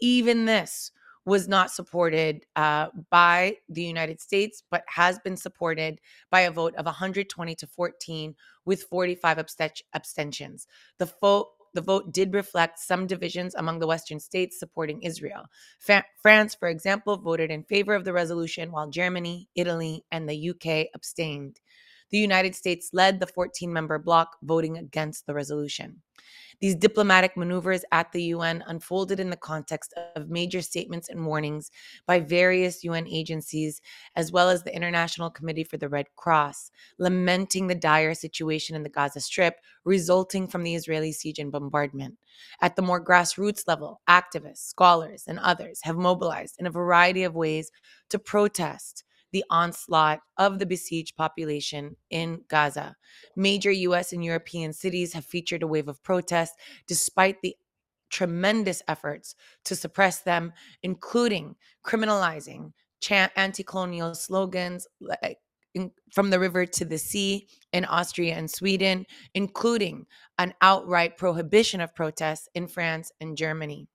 Even 0.00 0.46
this 0.46 0.90
was 1.24 1.48
not 1.48 1.70
supported 1.70 2.44
uh, 2.56 2.88
by 3.10 3.56
the 3.68 3.82
United 3.82 4.20
States, 4.20 4.62
but 4.70 4.84
has 4.88 5.18
been 5.20 5.36
supported 5.36 6.00
by 6.30 6.40
a 6.40 6.50
vote 6.50 6.74
of 6.76 6.86
120 6.86 7.54
to 7.54 7.66
14 7.66 8.34
with 8.64 8.82
45 8.84 9.38
abstentions. 9.94 10.66
The 10.98 11.10
vote 11.20 11.48
the 11.74 11.80
vote 11.80 12.12
did 12.12 12.34
reflect 12.34 12.78
some 12.78 13.06
divisions 13.06 13.54
among 13.54 13.78
the 13.78 13.86
Western 13.86 14.20
states 14.20 14.58
supporting 14.58 15.02
Israel. 15.02 15.44
Fa- 15.78 16.04
France, 16.20 16.54
for 16.54 16.68
example, 16.68 17.16
voted 17.16 17.50
in 17.50 17.64
favor 17.64 17.94
of 17.94 18.04
the 18.04 18.12
resolution, 18.12 18.72
while 18.72 18.90
Germany, 18.90 19.48
Italy, 19.54 20.04
and 20.12 20.28
the 20.28 20.50
UK 20.50 20.88
abstained. 20.94 21.60
The 22.12 22.18
United 22.18 22.54
States 22.54 22.90
led 22.92 23.18
the 23.18 23.26
14 23.26 23.72
member 23.72 23.98
bloc 23.98 24.36
voting 24.42 24.76
against 24.76 25.26
the 25.26 25.34
resolution. 25.34 26.02
These 26.60 26.76
diplomatic 26.76 27.36
maneuvers 27.36 27.84
at 27.90 28.12
the 28.12 28.22
UN 28.24 28.62
unfolded 28.68 29.18
in 29.18 29.30
the 29.30 29.36
context 29.36 29.92
of 30.14 30.28
major 30.28 30.62
statements 30.62 31.08
and 31.08 31.26
warnings 31.26 31.70
by 32.06 32.20
various 32.20 32.84
UN 32.84 33.08
agencies, 33.08 33.80
as 34.14 34.30
well 34.30 34.48
as 34.48 34.62
the 34.62 34.76
International 34.76 35.30
Committee 35.30 35.64
for 35.64 35.78
the 35.78 35.88
Red 35.88 36.06
Cross, 36.14 36.70
lamenting 36.98 37.66
the 37.66 37.74
dire 37.74 38.14
situation 38.14 38.76
in 38.76 38.84
the 38.84 38.88
Gaza 38.88 39.20
Strip 39.20 39.56
resulting 39.84 40.46
from 40.46 40.62
the 40.62 40.74
Israeli 40.76 41.12
siege 41.12 41.40
and 41.40 41.50
bombardment. 41.50 42.16
At 42.60 42.76
the 42.76 42.82
more 42.82 43.04
grassroots 43.04 43.66
level, 43.66 44.00
activists, 44.08 44.68
scholars, 44.68 45.24
and 45.26 45.40
others 45.40 45.80
have 45.82 45.96
mobilized 45.96 46.56
in 46.58 46.66
a 46.66 46.70
variety 46.70 47.24
of 47.24 47.34
ways 47.34 47.72
to 48.10 48.18
protest 48.18 49.02
the 49.32 49.44
onslaught 49.50 50.20
of 50.36 50.58
the 50.58 50.66
besieged 50.66 51.16
population 51.16 51.96
in 52.10 52.42
Gaza. 52.48 52.96
Major 53.36 53.70
US 53.70 54.12
and 54.12 54.24
European 54.24 54.72
cities 54.72 55.12
have 55.14 55.24
featured 55.24 55.62
a 55.62 55.66
wave 55.66 55.88
of 55.88 56.02
protests 56.02 56.56
despite 56.86 57.40
the 57.42 57.56
tremendous 58.10 58.82
efforts 58.88 59.34
to 59.64 59.74
suppress 59.74 60.20
them, 60.20 60.52
including 60.82 61.56
criminalizing 61.84 62.72
anti 63.10 63.62
colonial 63.64 64.14
slogans 64.14 64.86
like 65.00 65.38
in, 65.74 65.90
from 66.12 66.30
the 66.30 66.38
river 66.38 66.66
to 66.66 66.84
the 66.84 66.98
sea 66.98 67.48
in 67.72 67.84
Austria 67.86 68.34
and 68.34 68.50
Sweden, 68.50 69.06
including 69.34 70.06
an 70.38 70.54
outright 70.60 71.16
prohibition 71.16 71.80
of 71.80 71.94
protests 71.94 72.48
in 72.54 72.68
France 72.68 73.10
and 73.20 73.36
Germany. 73.36 73.88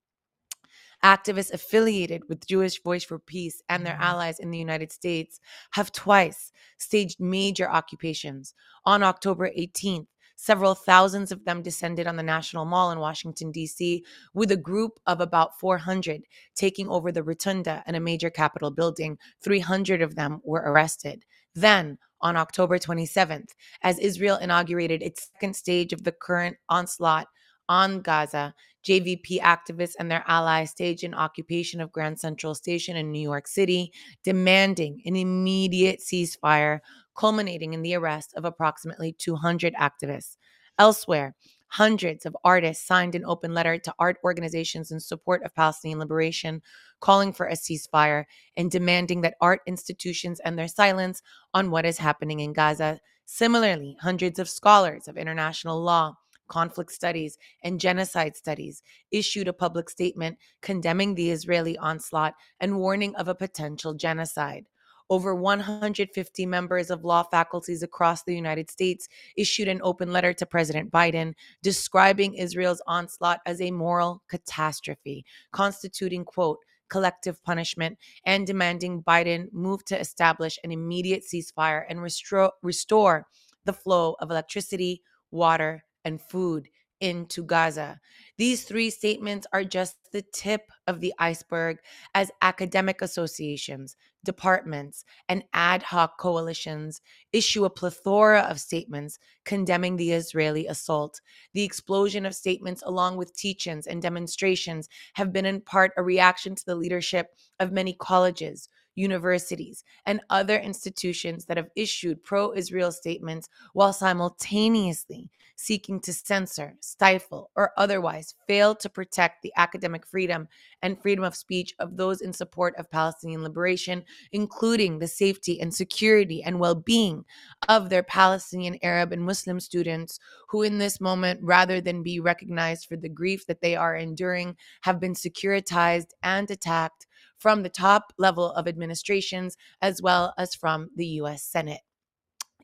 Activists 1.03 1.53
affiliated 1.53 2.23
with 2.27 2.47
Jewish 2.47 2.81
Voice 2.81 3.03
for 3.03 3.19
Peace 3.19 3.61
and 3.69 3.85
their 3.85 3.93
mm-hmm. 3.93 4.03
allies 4.03 4.39
in 4.39 4.51
the 4.51 4.57
United 4.57 4.91
States 4.91 5.39
have 5.71 5.91
twice 5.91 6.51
staged 6.77 7.19
major 7.19 7.69
occupations. 7.69 8.53
On 8.85 9.03
October 9.03 9.49
18th, 9.57 10.07
Several 10.39 10.75
thousands 10.75 11.31
of 11.31 11.45
them 11.45 11.63
descended 11.63 12.05
on 12.05 12.15
the 12.15 12.21
National 12.21 12.63
Mall 12.63 12.91
in 12.91 12.99
Washington, 12.99 13.51
D.C., 13.51 14.05
with 14.35 14.51
a 14.51 14.55
group 14.55 14.99
of 15.07 15.19
about 15.19 15.59
400 15.59 16.21
taking 16.53 16.87
over 16.89 17.11
the 17.11 17.23
rotunda 17.23 17.81
and 17.87 17.95
a 17.95 17.99
major 17.99 18.29
Capitol 18.29 18.69
building. 18.69 19.17
300 19.41 20.03
of 20.03 20.13
them 20.15 20.39
were 20.43 20.61
arrested. 20.61 21.25
Then, 21.55 21.97
on 22.21 22.37
October 22.37 22.77
27th, 22.77 23.49
as 23.81 23.97
Israel 23.97 24.37
inaugurated 24.37 25.01
its 25.01 25.31
second 25.33 25.55
stage 25.55 25.91
of 25.91 26.03
the 26.03 26.11
current 26.11 26.57
onslaught 26.69 27.27
on 27.69 28.01
Gaza, 28.01 28.53
JVP 28.87 29.41
activists 29.41 29.95
and 29.99 30.09
their 30.09 30.23
allies 30.27 30.71
staged 30.71 31.03
an 31.03 31.13
occupation 31.13 31.81
of 31.81 31.91
Grand 31.91 32.19
Central 32.19 32.55
Station 32.55 32.95
in 32.95 33.11
New 33.11 33.21
York 33.21 33.47
City, 33.47 33.91
demanding 34.23 35.01
an 35.05 35.15
immediate 35.15 35.99
ceasefire, 35.99 36.79
culminating 37.15 37.73
in 37.73 37.81
the 37.81 37.95
arrest 37.95 38.33
of 38.37 38.45
approximately 38.45 39.11
200 39.11 39.73
activists. 39.73 40.37
Elsewhere, 40.79 41.35
hundreds 41.69 42.25
of 42.25 42.37
artists 42.43 42.85
signed 42.85 43.15
an 43.15 43.25
open 43.25 43.53
letter 43.53 43.77
to 43.77 43.93
art 43.99 44.17
organizations 44.23 44.91
in 44.91 44.99
support 44.99 45.43
of 45.43 45.53
Palestinian 45.53 45.99
liberation, 45.99 46.61
calling 47.01 47.33
for 47.33 47.47
a 47.47 47.53
ceasefire 47.53 48.23
and 48.55 48.71
demanding 48.71 49.21
that 49.21 49.35
art 49.41 49.61
institutions 49.67 50.39
end 50.45 50.57
their 50.57 50.67
silence 50.67 51.21
on 51.53 51.71
what 51.71 51.85
is 51.85 51.97
happening 51.97 52.39
in 52.39 52.53
Gaza. 52.53 52.99
Similarly, 53.25 53.97
hundreds 53.99 54.39
of 54.39 54.47
scholars 54.47 55.09
of 55.09 55.17
international 55.17 55.81
law, 55.81 56.15
conflict 56.47 56.91
studies, 56.91 57.37
and 57.63 57.79
genocide 57.79 58.35
studies, 58.35 58.83
issued 59.11 59.47
a 59.47 59.53
public 59.53 59.89
statement 59.89 60.37
condemning 60.61 61.15
the 61.15 61.31
Israeli 61.31 61.77
onslaught 61.77 62.35
and 62.59 62.77
warning 62.77 63.15
of 63.15 63.27
a 63.27 63.35
potential 63.35 63.93
genocide. 63.93 64.65
Over 65.09 65.33
150 65.33 66.45
members 66.45 66.89
of 66.89 67.05
law 67.05 67.23
faculties 67.23 67.81
across 67.81 68.23
the 68.23 68.35
United 68.35 68.69
States 68.69 69.07
issued 69.37 69.69
an 69.69 69.79
open 69.81 70.11
letter 70.11 70.33
to 70.33 70.45
President 70.45 70.91
Biden 70.91 71.33
describing 71.63 72.33
Israel's 72.33 72.81
onslaught 72.87 73.39
as 73.45 73.61
a 73.61 73.71
moral 73.71 74.21
catastrophe, 74.27 75.25
constituting, 75.53 76.25
quote, 76.25 76.59
collective 76.89 77.41
punishment, 77.43 77.97
and 78.25 78.45
demanding 78.45 79.01
Biden 79.03 79.51
move 79.53 79.83
to 79.85 79.99
establish 79.99 80.59
an 80.63 80.71
immediate 80.71 81.23
ceasefire 81.23 81.83
and 81.87 82.01
restore, 82.01 82.51
restore 82.61 83.27
the 83.65 83.73
flow 83.73 84.15
of 84.19 84.29
electricity, 84.29 85.01
water, 85.31 85.83
and 86.07 86.21
food 86.21 86.69
into 86.99 87.43
Gaza. 87.43 87.99
These 88.37 88.63
three 88.63 88.89
statements 88.89 89.45
are 89.53 89.63
just 89.63 89.97
the 90.11 90.23
tip 90.33 90.61
of 90.87 90.99
the 90.99 91.13
iceberg 91.19 91.77
as 92.15 92.31
academic 92.41 93.01
associations, 93.03 93.95
departments, 94.23 95.05
and 95.29 95.43
ad 95.53 95.83
hoc 95.83 96.17
coalitions 96.17 97.01
issue 97.31 97.65
a 97.65 97.69
plethora 97.69 98.39
of 98.41 98.59
statements 98.59 99.19
condemning 99.45 99.97
the 99.97 100.11
Israeli 100.11 100.65
assault. 100.65 101.21
The 101.53 101.63
explosion 101.63 102.25
of 102.25 102.33
statements, 102.33 102.81
along 102.83 103.17
with 103.17 103.35
teach 103.35 103.67
ins 103.67 103.85
and 103.85 104.01
demonstrations, 104.01 104.89
have 105.13 105.31
been 105.31 105.45
in 105.45 105.61
part 105.61 105.91
a 105.97 106.03
reaction 106.03 106.55
to 106.55 106.65
the 106.65 106.75
leadership 106.75 107.27
of 107.59 107.71
many 107.71 107.93
colleges, 107.93 108.69
universities, 108.97 109.83
and 110.05 110.21
other 110.29 110.57
institutions 110.57 111.45
that 111.45 111.57
have 111.57 111.69
issued 111.75 112.23
pro 112.23 112.53
Israel 112.53 112.91
statements 112.91 113.47
while 113.73 113.93
simultaneously 113.93 115.29
seeking 115.57 115.99
to 115.99 116.13
censor, 116.13 116.75
stifle, 116.79 117.49
or 117.55 117.71
otherwise 117.77 118.35
fail 118.47 118.75
to 118.75 118.89
protect 118.89 119.41
the 119.41 119.51
academic 119.57 120.05
freedom 120.05 120.47
and 120.83 121.01
freedom 121.01 121.23
of 121.23 121.35
speech 121.35 121.73
of 121.79 121.97
those 121.97 122.21
in 122.21 122.31
support 122.31 122.75
of 122.77 122.89
Palestinian 122.91 123.43
liberation, 123.43 124.03
including 124.31 124.99
the 124.99 125.07
safety 125.07 125.59
and 125.59 125.73
security 125.73 126.43
and 126.43 126.59
well 126.59 126.75
being 126.75 127.25
of 127.67 127.89
their 127.89 128.03
Palestinian, 128.03 128.77
Arab, 128.83 129.11
and 129.11 129.23
Muslim 129.23 129.59
students 129.59 130.19
who, 130.49 130.61
in 130.61 130.77
this 130.77 131.01
moment, 131.01 131.39
rather 131.41 131.81
than 131.81 132.03
be 132.03 132.19
recognized 132.19 132.87
for 132.87 132.95
the 132.95 133.09
grief 133.09 133.47
that 133.47 133.61
they 133.61 133.75
are 133.75 133.95
enduring, 133.95 134.55
have 134.81 134.99
been 134.99 135.13
securitized 135.13 136.11
and 136.21 136.49
attacked 136.51 137.07
from 137.37 137.63
the 137.63 137.69
top 137.69 138.13
level 138.17 138.51
of 138.53 138.67
administrations 138.67 139.57
as 139.81 140.01
well 140.01 140.33
as 140.37 140.55
from 140.55 140.89
the 140.95 141.05
US 141.21 141.43
Senate. 141.43 141.81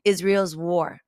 Israel's 0.04 0.56
war 0.56 1.00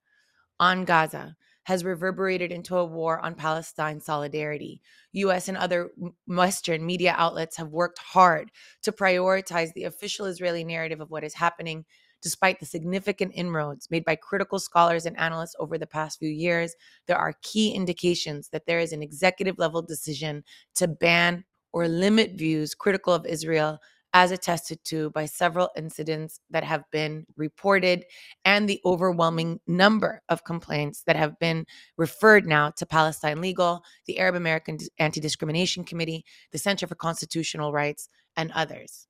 on 0.58 0.84
Gaza 0.84 1.36
has 1.64 1.84
reverberated 1.84 2.52
into 2.52 2.76
a 2.76 2.84
war 2.84 3.18
on 3.20 3.34
Palestine 3.34 4.00
solidarity. 4.00 4.80
US 5.12 5.48
and 5.48 5.56
other 5.56 5.90
Western 6.26 6.86
media 6.86 7.12
outlets 7.18 7.56
have 7.56 7.68
worked 7.68 7.98
hard 7.98 8.52
to 8.82 8.92
prioritize 8.92 9.72
the 9.72 9.82
official 9.84 10.26
Israeli 10.26 10.62
narrative 10.62 11.00
of 11.00 11.10
what 11.10 11.24
is 11.24 11.34
happening. 11.34 11.84
Despite 12.22 12.60
the 12.60 12.66
significant 12.66 13.32
inroads 13.34 13.90
made 13.90 14.04
by 14.04 14.16
critical 14.16 14.60
scholars 14.60 15.06
and 15.06 15.18
analysts 15.18 15.56
over 15.58 15.76
the 15.76 15.88
past 15.88 16.20
few 16.20 16.28
years, 16.28 16.74
there 17.06 17.18
are 17.18 17.34
key 17.42 17.72
indications 17.72 18.48
that 18.50 18.66
there 18.66 18.78
is 18.78 18.92
an 18.92 19.02
executive 19.02 19.58
level 19.58 19.82
decision 19.82 20.44
to 20.76 20.86
ban 20.86 21.44
or 21.76 21.88
limit 21.88 22.32
views 22.32 22.74
critical 22.74 23.12
of 23.12 23.26
Israel 23.26 23.78
as 24.14 24.30
attested 24.30 24.82
to 24.82 25.10
by 25.10 25.26
several 25.26 25.68
incidents 25.76 26.40
that 26.48 26.64
have 26.64 26.82
been 26.90 27.26
reported 27.36 28.02
and 28.46 28.66
the 28.66 28.80
overwhelming 28.86 29.60
number 29.66 30.22
of 30.30 30.42
complaints 30.42 31.02
that 31.06 31.16
have 31.16 31.38
been 31.38 31.66
referred 31.98 32.46
now 32.46 32.70
to 32.70 32.86
Palestine 32.86 33.42
Legal, 33.42 33.82
the 34.06 34.18
Arab 34.18 34.36
American 34.36 34.78
Anti 34.98 35.20
Discrimination 35.20 35.84
Committee, 35.84 36.24
the 36.50 36.56
Center 36.56 36.86
for 36.86 36.94
Constitutional 36.94 37.72
Rights, 37.72 38.08
and 38.38 38.50
others. 38.52 39.06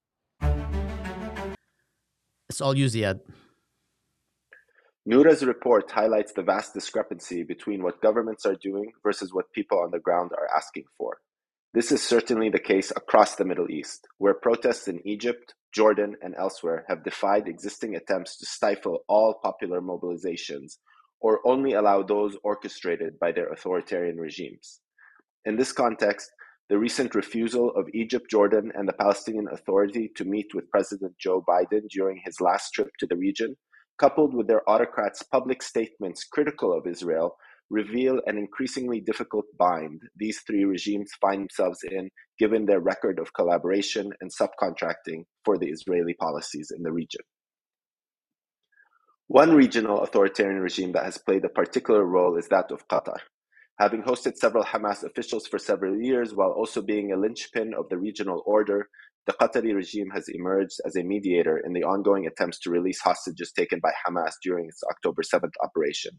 It's 2.48 2.60
all 2.60 2.76
you, 2.76 2.86
Ziad. 2.86 3.20
Noura's 5.04 5.44
report 5.44 5.88
highlights 5.88 6.32
the 6.32 6.42
vast 6.42 6.74
discrepancy 6.74 7.44
between 7.44 7.84
what 7.84 8.02
governments 8.02 8.44
are 8.44 8.56
doing 8.56 8.90
versus 9.04 9.32
what 9.32 9.52
people 9.52 9.78
on 9.78 9.92
the 9.92 10.00
ground 10.00 10.32
are 10.36 10.48
asking 10.52 10.86
for. 10.98 11.18
This 11.74 11.92
is 11.92 12.02
certainly 12.02 12.48
the 12.48 12.58
case 12.58 12.90
across 12.90 13.36
the 13.36 13.44
Middle 13.44 13.70
East, 13.70 14.06
where 14.18 14.34
protests 14.34 14.88
in 14.88 15.06
Egypt, 15.06 15.54
Jordan, 15.74 16.16
and 16.22 16.34
elsewhere 16.38 16.84
have 16.88 17.04
defied 17.04 17.48
existing 17.48 17.96
attempts 17.96 18.38
to 18.38 18.46
stifle 18.46 19.00
all 19.08 19.40
popular 19.42 19.80
mobilizations 19.80 20.78
or 21.20 21.40
only 21.46 21.72
allow 21.72 22.02
those 22.02 22.36
orchestrated 22.42 23.18
by 23.18 23.32
their 23.32 23.48
authoritarian 23.48 24.16
regimes. 24.16 24.80
In 25.44 25.56
this 25.56 25.72
context, 25.72 26.30
the 26.68 26.78
recent 26.78 27.14
refusal 27.14 27.70
of 27.76 27.88
Egypt, 27.94 28.26
Jordan, 28.30 28.72
and 28.74 28.88
the 28.88 28.92
Palestinian 28.92 29.46
Authority 29.52 30.10
to 30.16 30.24
meet 30.24 30.54
with 30.54 30.70
President 30.70 31.12
Joe 31.18 31.44
Biden 31.48 31.88
during 31.90 32.20
his 32.24 32.40
last 32.40 32.70
trip 32.70 32.88
to 32.98 33.06
the 33.06 33.16
region, 33.16 33.56
coupled 33.98 34.34
with 34.34 34.48
their 34.48 34.68
autocrats' 34.68 35.22
public 35.22 35.62
statements 35.62 36.24
critical 36.24 36.76
of 36.76 36.86
Israel, 36.86 37.36
reveal 37.70 38.20
an 38.26 38.38
increasingly 38.38 39.00
difficult 39.00 39.44
bind 39.58 40.00
these 40.16 40.40
three 40.46 40.64
regimes 40.64 41.10
find 41.20 41.42
themselves 41.42 41.80
in, 41.90 42.10
given 42.38 42.66
their 42.66 42.80
record 42.80 43.18
of 43.18 43.32
collaboration 43.34 44.12
and 44.20 44.30
subcontracting 44.30 45.24
for 45.44 45.58
the 45.58 45.68
Israeli 45.68 46.14
policies 46.14 46.72
in 46.74 46.82
the 46.82 46.92
region. 46.92 47.22
One 49.28 49.54
regional 49.54 50.02
authoritarian 50.02 50.60
regime 50.60 50.92
that 50.92 51.04
has 51.04 51.18
played 51.18 51.44
a 51.44 51.48
particular 51.48 52.04
role 52.04 52.36
is 52.36 52.48
that 52.48 52.70
of 52.70 52.86
Qatar. 52.86 53.18
Having 53.80 54.04
hosted 54.04 54.36
several 54.36 54.64
Hamas 54.64 55.02
officials 55.02 55.46
for 55.46 55.58
several 55.58 56.00
years 56.00 56.32
while 56.32 56.52
also 56.52 56.80
being 56.80 57.12
a 57.12 57.16
linchpin 57.18 57.74
of 57.76 57.88
the 57.90 57.98
regional 57.98 58.42
order, 58.46 58.88
the 59.26 59.32
Qatari 59.32 59.74
regime 59.74 60.10
has 60.14 60.28
emerged 60.28 60.78
as 60.86 60.94
a 60.94 61.02
mediator 61.02 61.58
in 61.58 61.72
the 61.72 61.82
ongoing 61.82 62.26
attempts 62.26 62.60
to 62.60 62.70
release 62.70 63.00
hostages 63.00 63.52
taken 63.52 63.80
by 63.80 63.90
Hamas 64.06 64.34
during 64.42 64.66
its 64.66 64.82
October 64.88 65.22
7th 65.22 65.52
operation, 65.62 66.12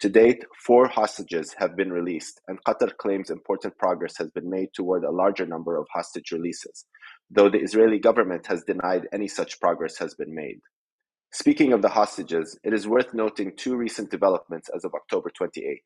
to 0.00 0.08
date, 0.08 0.44
four 0.66 0.88
hostages 0.88 1.54
have 1.58 1.76
been 1.76 1.92
released, 1.92 2.40
and 2.48 2.58
Qatar 2.64 2.96
claims 2.96 3.30
important 3.30 3.78
progress 3.78 4.16
has 4.18 4.30
been 4.30 4.50
made 4.50 4.68
toward 4.74 5.04
a 5.04 5.12
larger 5.12 5.46
number 5.46 5.76
of 5.76 5.86
hostage 5.92 6.32
releases, 6.32 6.86
though 7.30 7.48
the 7.48 7.60
Israeli 7.60 7.98
government 7.98 8.46
has 8.48 8.64
denied 8.64 9.06
any 9.12 9.28
such 9.28 9.60
progress 9.60 9.98
has 9.98 10.14
been 10.14 10.34
made. 10.34 10.58
Speaking 11.32 11.72
of 11.72 11.82
the 11.82 11.88
hostages, 11.88 12.58
it 12.62 12.74
is 12.74 12.86
worth 12.86 13.14
noting 13.14 13.52
two 13.56 13.76
recent 13.76 14.10
developments 14.10 14.68
as 14.74 14.84
of 14.84 14.92
October 14.92 15.30
28th. 15.30 15.78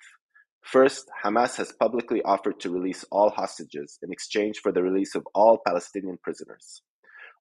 First, 0.63 1.09
Hamas 1.25 1.57
has 1.59 1.73
publicly 1.79 2.21
offered 2.23 2.59
to 2.61 2.71
release 2.71 3.05
all 3.13 3.31
hostages 3.31 3.99
in 4.03 4.11
exchange 4.11 4.59
for 4.61 4.73
the 4.73 4.83
release 4.83 5.15
of 5.15 5.25
all 5.35 5.61
Palestinian 5.65 6.19
prisoners. 6.23 6.83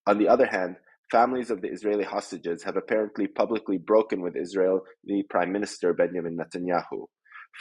On 0.05 0.19
the 0.19 0.27
other 0.27 0.45
hand, 0.45 0.75
Families 1.11 1.51
of 1.51 1.61
the 1.61 1.69
Israeli 1.69 2.03
hostages 2.03 2.63
have 2.63 2.77
apparently 2.77 3.27
publicly 3.27 3.77
broken 3.77 4.21
with 4.21 4.35
Israeli 4.35 5.23
Prime 5.29 5.51
Minister 5.51 5.93
Benjamin 5.93 6.35
Netanyahu, 6.35 7.05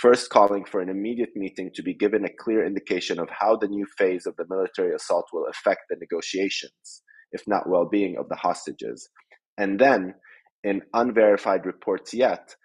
first 0.01 0.31
calling 0.31 0.65
for 0.65 0.81
an 0.81 0.89
immediate 0.89 1.37
meeting 1.37 1.71
to 1.75 1.83
be 1.83 1.95
given 1.95 2.25
a 2.25 2.35
clear 2.43 2.65
indication 2.65 3.19
of 3.21 3.29
how 3.29 3.57
the 3.57 3.69
new 3.69 3.87
phase 3.99 4.25
of 4.27 4.35
the 4.37 4.47
military 4.49 4.95
assault 4.95 5.27
will 5.33 5.47
affect 5.51 5.83
the 5.91 5.97
negotiations, 6.01 7.03
if 7.33 7.43
not 7.47 7.69
well 7.69 7.87
being, 7.87 8.17
of 8.19 8.31
the 8.31 8.37
hostages. 8.37 9.11
And 9.59 9.79
then, 9.79 10.15
in 10.63 10.81
unverified 10.95 11.67
reports 11.67 12.15
yet, 12.15 12.57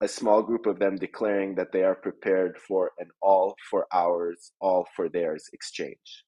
a 0.00 0.06
small 0.06 0.42
group 0.42 0.66
of 0.66 0.78
them 0.78 0.96
declaring 0.96 1.56
that 1.56 1.72
they 1.72 1.82
are 1.82 1.96
prepared 1.96 2.58
for 2.58 2.92
an 2.98 3.08
all 3.20 3.56
for 3.68 3.86
ours, 3.92 4.52
all 4.60 4.86
for 4.94 5.08
theirs 5.08 5.46
exchange. 5.52 6.24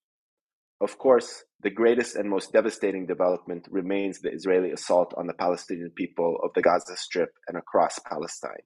Of 0.80 0.98
course, 0.98 1.44
the 1.60 1.70
greatest 1.70 2.16
and 2.16 2.28
most 2.28 2.52
devastating 2.52 3.06
development 3.06 3.66
remains 3.70 4.20
the 4.20 4.32
Israeli 4.32 4.72
assault 4.72 5.14
on 5.16 5.26
the 5.26 5.34
Palestinian 5.34 5.90
people 5.90 6.38
of 6.42 6.50
the 6.54 6.62
Gaza 6.62 6.96
Strip 6.96 7.30
and 7.48 7.56
across 7.56 7.98
Palestine. 8.00 8.64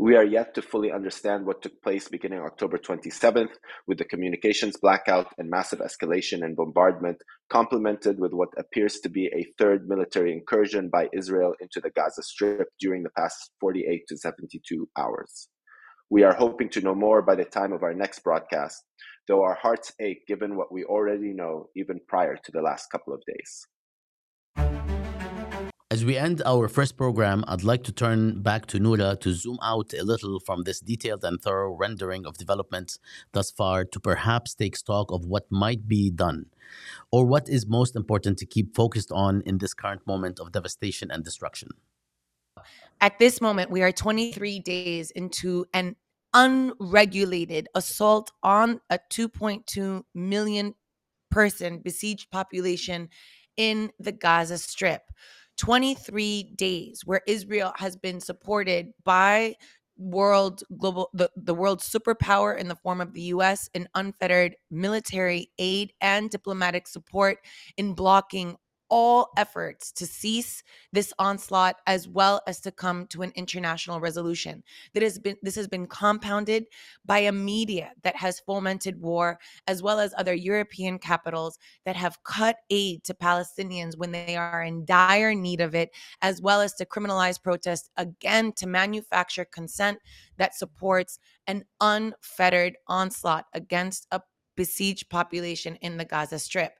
We 0.00 0.14
are 0.14 0.24
yet 0.24 0.54
to 0.54 0.62
fully 0.62 0.92
understand 0.92 1.44
what 1.44 1.60
took 1.60 1.82
place 1.82 2.06
beginning 2.06 2.38
October 2.38 2.78
27th, 2.78 3.50
with 3.88 3.98
the 3.98 4.04
communications 4.04 4.76
blackout 4.76 5.26
and 5.38 5.50
massive 5.50 5.80
escalation 5.80 6.44
and 6.44 6.54
bombardment, 6.54 7.20
complemented 7.50 8.20
with 8.20 8.32
what 8.32 8.50
appears 8.56 9.00
to 9.00 9.08
be 9.08 9.26
a 9.26 9.52
third 9.58 9.88
military 9.88 10.32
incursion 10.32 10.88
by 10.88 11.08
Israel 11.12 11.54
into 11.60 11.80
the 11.80 11.90
Gaza 11.90 12.22
Strip 12.22 12.68
during 12.78 13.02
the 13.02 13.10
past 13.10 13.50
48 13.60 14.06
to 14.06 14.16
72 14.16 14.88
hours. 14.96 15.48
We 16.10 16.22
are 16.22 16.34
hoping 16.34 16.70
to 16.70 16.80
know 16.80 16.94
more 16.94 17.20
by 17.20 17.34
the 17.34 17.44
time 17.44 17.74
of 17.74 17.82
our 17.82 17.92
next 17.92 18.20
broadcast, 18.20 18.82
though 19.26 19.42
our 19.42 19.54
hearts 19.54 19.92
ache 20.00 20.26
given 20.26 20.56
what 20.56 20.72
we 20.72 20.84
already 20.84 21.34
know 21.34 21.68
even 21.76 22.00
prior 22.08 22.34
to 22.34 22.50
the 22.50 22.62
last 22.62 22.90
couple 22.90 23.12
of 23.12 23.22
days. 23.26 23.66
As 25.90 26.06
we 26.06 26.16
end 26.16 26.42
our 26.46 26.66
first 26.68 26.96
program, 26.96 27.44
I'd 27.46 27.62
like 27.62 27.82
to 27.84 27.92
turn 27.92 28.42
back 28.42 28.64
to 28.66 28.78
Noura 28.78 29.16
to 29.20 29.34
zoom 29.34 29.58
out 29.62 29.92
a 29.92 30.02
little 30.02 30.40
from 30.40 30.62
this 30.62 30.80
detailed 30.80 31.24
and 31.24 31.40
thorough 31.40 31.74
rendering 31.74 32.24
of 32.24 32.38
developments 32.38 32.98
thus 33.32 33.50
far 33.50 33.84
to 33.84 34.00
perhaps 34.00 34.54
take 34.54 34.76
stock 34.76 35.10
of 35.10 35.26
what 35.26 35.44
might 35.50 35.88
be 35.88 36.10
done 36.10 36.46
or 37.12 37.26
what 37.26 37.48
is 37.50 37.66
most 37.66 37.94
important 37.96 38.38
to 38.38 38.46
keep 38.46 38.74
focused 38.74 39.12
on 39.12 39.42
in 39.44 39.58
this 39.58 39.74
current 39.74 40.06
moment 40.06 40.40
of 40.40 40.52
devastation 40.52 41.10
and 41.10 41.22
destruction. 41.22 41.70
At 43.00 43.18
this 43.18 43.40
moment, 43.40 43.70
we 43.70 43.82
are 43.82 43.92
23 43.92 44.58
days 44.60 45.10
into 45.12 45.66
an 45.72 45.94
unregulated 46.34 47.68
assault 47.74 48.32
on 48.42 48.80
a 48.90 48.98
2.2 49.10 50.02
million 50.14 50.74
person 51.30 51.78
besieged 51.78 52.30
population 52.30 53.08
in 53.56 53.90
the 54.00 54.12
Gaza 54.12 54.58
Strip. 54.58 55.02
23 55.58 56.54
days 56.56 57.02
where 57.04 57.22
Israel 57.26 57.72
has 57.76 57.96
been 57.96 58.20
supported 58.20 58.92
by 59.04 59.54
world 59.96 60.62
global 60.78 61.10
the, 61.12 61.28
the 61.36 61.54
world 61.54 61.80
superpower 61.80 62.56
in 62.56 62.68
the 62.68 62.76
form 62.76 63.00
of 63.00 63.12
the 63.12 63.22
US 63.22 63.68
in 63.74 63.88
unfettered 63.96 64.54
military 64.70 65.50
aid 65.58 65.92
and 66.00 66.30
diplomatic 66.30 66.86
support 66.86 67.38
in 67.76 67.94
blocking 67.94 68.56
all 68.90 69.30
efforts 69.36 69.92
to 69.92 70.06
cease 70.06 70.62
this 70.92 71.12
onslaught 71.18 71.76
as 71.86 72.08
well 72.08 72.40
as 72.46 72.60
to 72.60 72.70
come 72.70 73.06
to 73.06 73.22
an 73.22 73.32
international 73.34 74.00
resolution 74.00 74.62
that 74.94 75.02
has 75.02 75.18
been 75.18 75.36
this 75.42 75.54
has 75.54 75.68
been 75.68 75.86
compounded 75.86 76.66
by 77.04 77.18
a 77.18 77.32
media 77.32 77.92
that 78.02 78.16
has 78.16 78.40
fomented 78.40 79.00
war 79.00 79.38
as 79.66 79.82
well 79.82 80.00
as 80.00 80.14
other 80.16 80.34
european 80.34 80.98
capitals 80.98 81.58
that 81.84 81.96
have 81.96 82.22
cut 82.24 82.56
aid 82.70 83.02
to 83.04 83.14
palestinians 83.14 83.96
when 83.96 84.12
they 84.12 84.36
are 84.36 84.62
in 84.62 84.84
dire 84.84 85.34
need 85.34 85.60
of 85.60 85.74
it 85.74 85.90
as 86.22 86.40
well 86.40 86.60
as 86.60 86.74
to 86.74 86.84
criminalize 86.84 87.42
protest 87.42 87.90
again 87.96 88.52
to 88.52 88.66
manufacture 88.66 89.44
consent 89.44 89.98
that 90.36 90.54
supports 90.54 91.18
an 91.46 91.64
unfettered 91.80 92.76
onslaught 92.86 93.46
against 93.54 94.06
a 94.12 94.20
besieged 94.58 95.08
population 95.08 95.76
in 95.76 95.96
the 95.96 96.04
Gaza 96.04 96.38
Strip. 96.38 96.72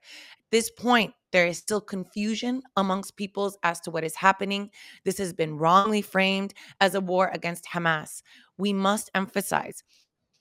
This 0.51 0.69
point, 0.69 1.13
there 1.31 1.45
is 1.45 1.57
still 1.57 1.81
confusion 1.81 2.63
amongst 2.75 3.15
peoples 3.15 3.57
as 3.63 3.79
to 3.81 3.91
what 3.91 4.03
is 4.03 4.15
happening. 4.15 4.71
This 5.05 5.17
has 5.19 5.33
been 5.33 5.57
wrongly 5.57 6.01
framed 6.01 6.53
as 6.81 6.95
a 6.95 7.01
war 7.01 7.29
against 7.33 7.65
Hamas. 7.65 8.23
We 8.57 8.73
must 8.73 9.11
emphasize 9.13 9.83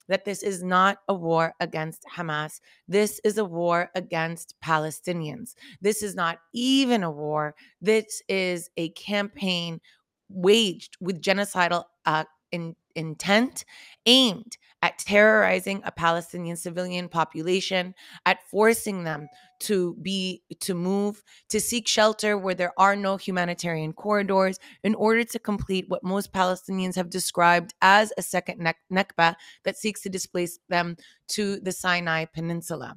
that 0.08 0.24
this 0.24 0.42
is 0.42 0.62
not 0.62 0.98
a 1.08 1.14
war 1.14 1.54
against 1.60 2.04
Hamas. 2.16 2.60
This 2.88 3.20
is 3.24 3.36
a 3.38 3.44
war 3.44 3.90
against 3.94 4.54
Palestinians. 4.64 5.54
This 5.82 6.02
is 6.02 6.14
not 6.14 6.38
even 6.54 7.02
a 7.02 7.10
war. 7.10 7.54
This 7.80 8.22
is 8.28 8.70
a 8.78 8.88
campaign 8.90 9.80
waged 10.30 10.96
with 11.00 11.20
genocidal 11.20 11.84
uh, 12.06 12.24
in, 12.52 12.74
intent 12.94 13.64
aimed 14.06 14.56
at 14.82 14.98
terrorizing 14.98 15.82
a 15.84 15.92
Palestinian 15.92 16.56
civilian 16.56 17.08
population, 17.08 17.94
at 18.26 18.38
forcing 18.48 19.04
them 19.04 19.28
to 19.60 19.96
be 20.02 20.42
to 20.60 20.74
move 20.74 21.22
to 21.48 21.60
seek 21.60 21.88
shelter 21.88 22.36
where 22.36 22.54
there 22.54 22.72
are 22.78 22.96
no 22.96 23.16
humanitarian 23.16 23.92
corridors 23.92 24.58
in 24.82 24.94
order 24.94 25.24
to 25.24 25.38
complete 25.38 25.86
what 25.88 26.04
most 26.04 26.32
Palestinians 26.32 26.94
have 26.94 27.10
described 27.10 27.74
as 27.82 28.12
a 28.16 28.22
second 28.22 28.72
Nakba 28.92 29.34
that 29.64 29.76
seeks 29.76 30.02
to 30.02 30.08
displace 30.08 30.58
them 30.68 30.96
to 31.28 31.60
the 31.60 31.72
Sinai 31.72 32.24
Peninsula. 32.24 32.96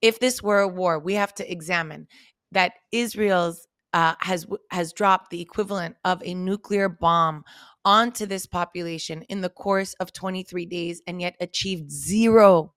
If 0.00 0.20
this 0.20 0.42
were 0.42 0.60
a 0.60 0.68
war, 0.68 0.98
we 0.98 1.14
have 1.14 1.34
to 1.34 1.50
examine 1.50 2.06
that 2.52 2.72
Israel's 2.92 3.66
uh, 3.94 4.14
has 4.20 4.46
has 4.70 4.92
dropped 4.92 5.30
the 5.30 5.40
equivalent 5.40 5.96
of 6.04 6.22
a 6.24 6.34
nuclear 6.34 6.88
bomb 6.88 7.42
onto 7.84 8.26
this 8.26 8.46
population 8.46 9.22
in 9.30 9.40
the 9.40 9.48
course 9.48 9.94
of 9.94 10.12
23 10.12 10.66
days 10.66 11.00
and 11.06 11.22
yet 11.22 11.36
achieved 11.40 11.90
zero 11.90 12.74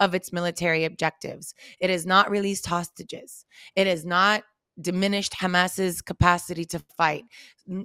of 0.00 0.14
its 0.14 0.32
military 0.32 0.84
objectives. 0.84 1.54
It 1.78 1.90
has 1.90 2.06
not 2.06 2.30
released 2.30 2.66
hostages. 2.66 3.44
It 3.76 3.86
has 3.86 4.04
not 4.04 4.42
diminished 4.80 5.34
Hamas's 5.34 6.00
capacity 6.00 6.64
to 6.64 6.80
fight. 6.96 7.24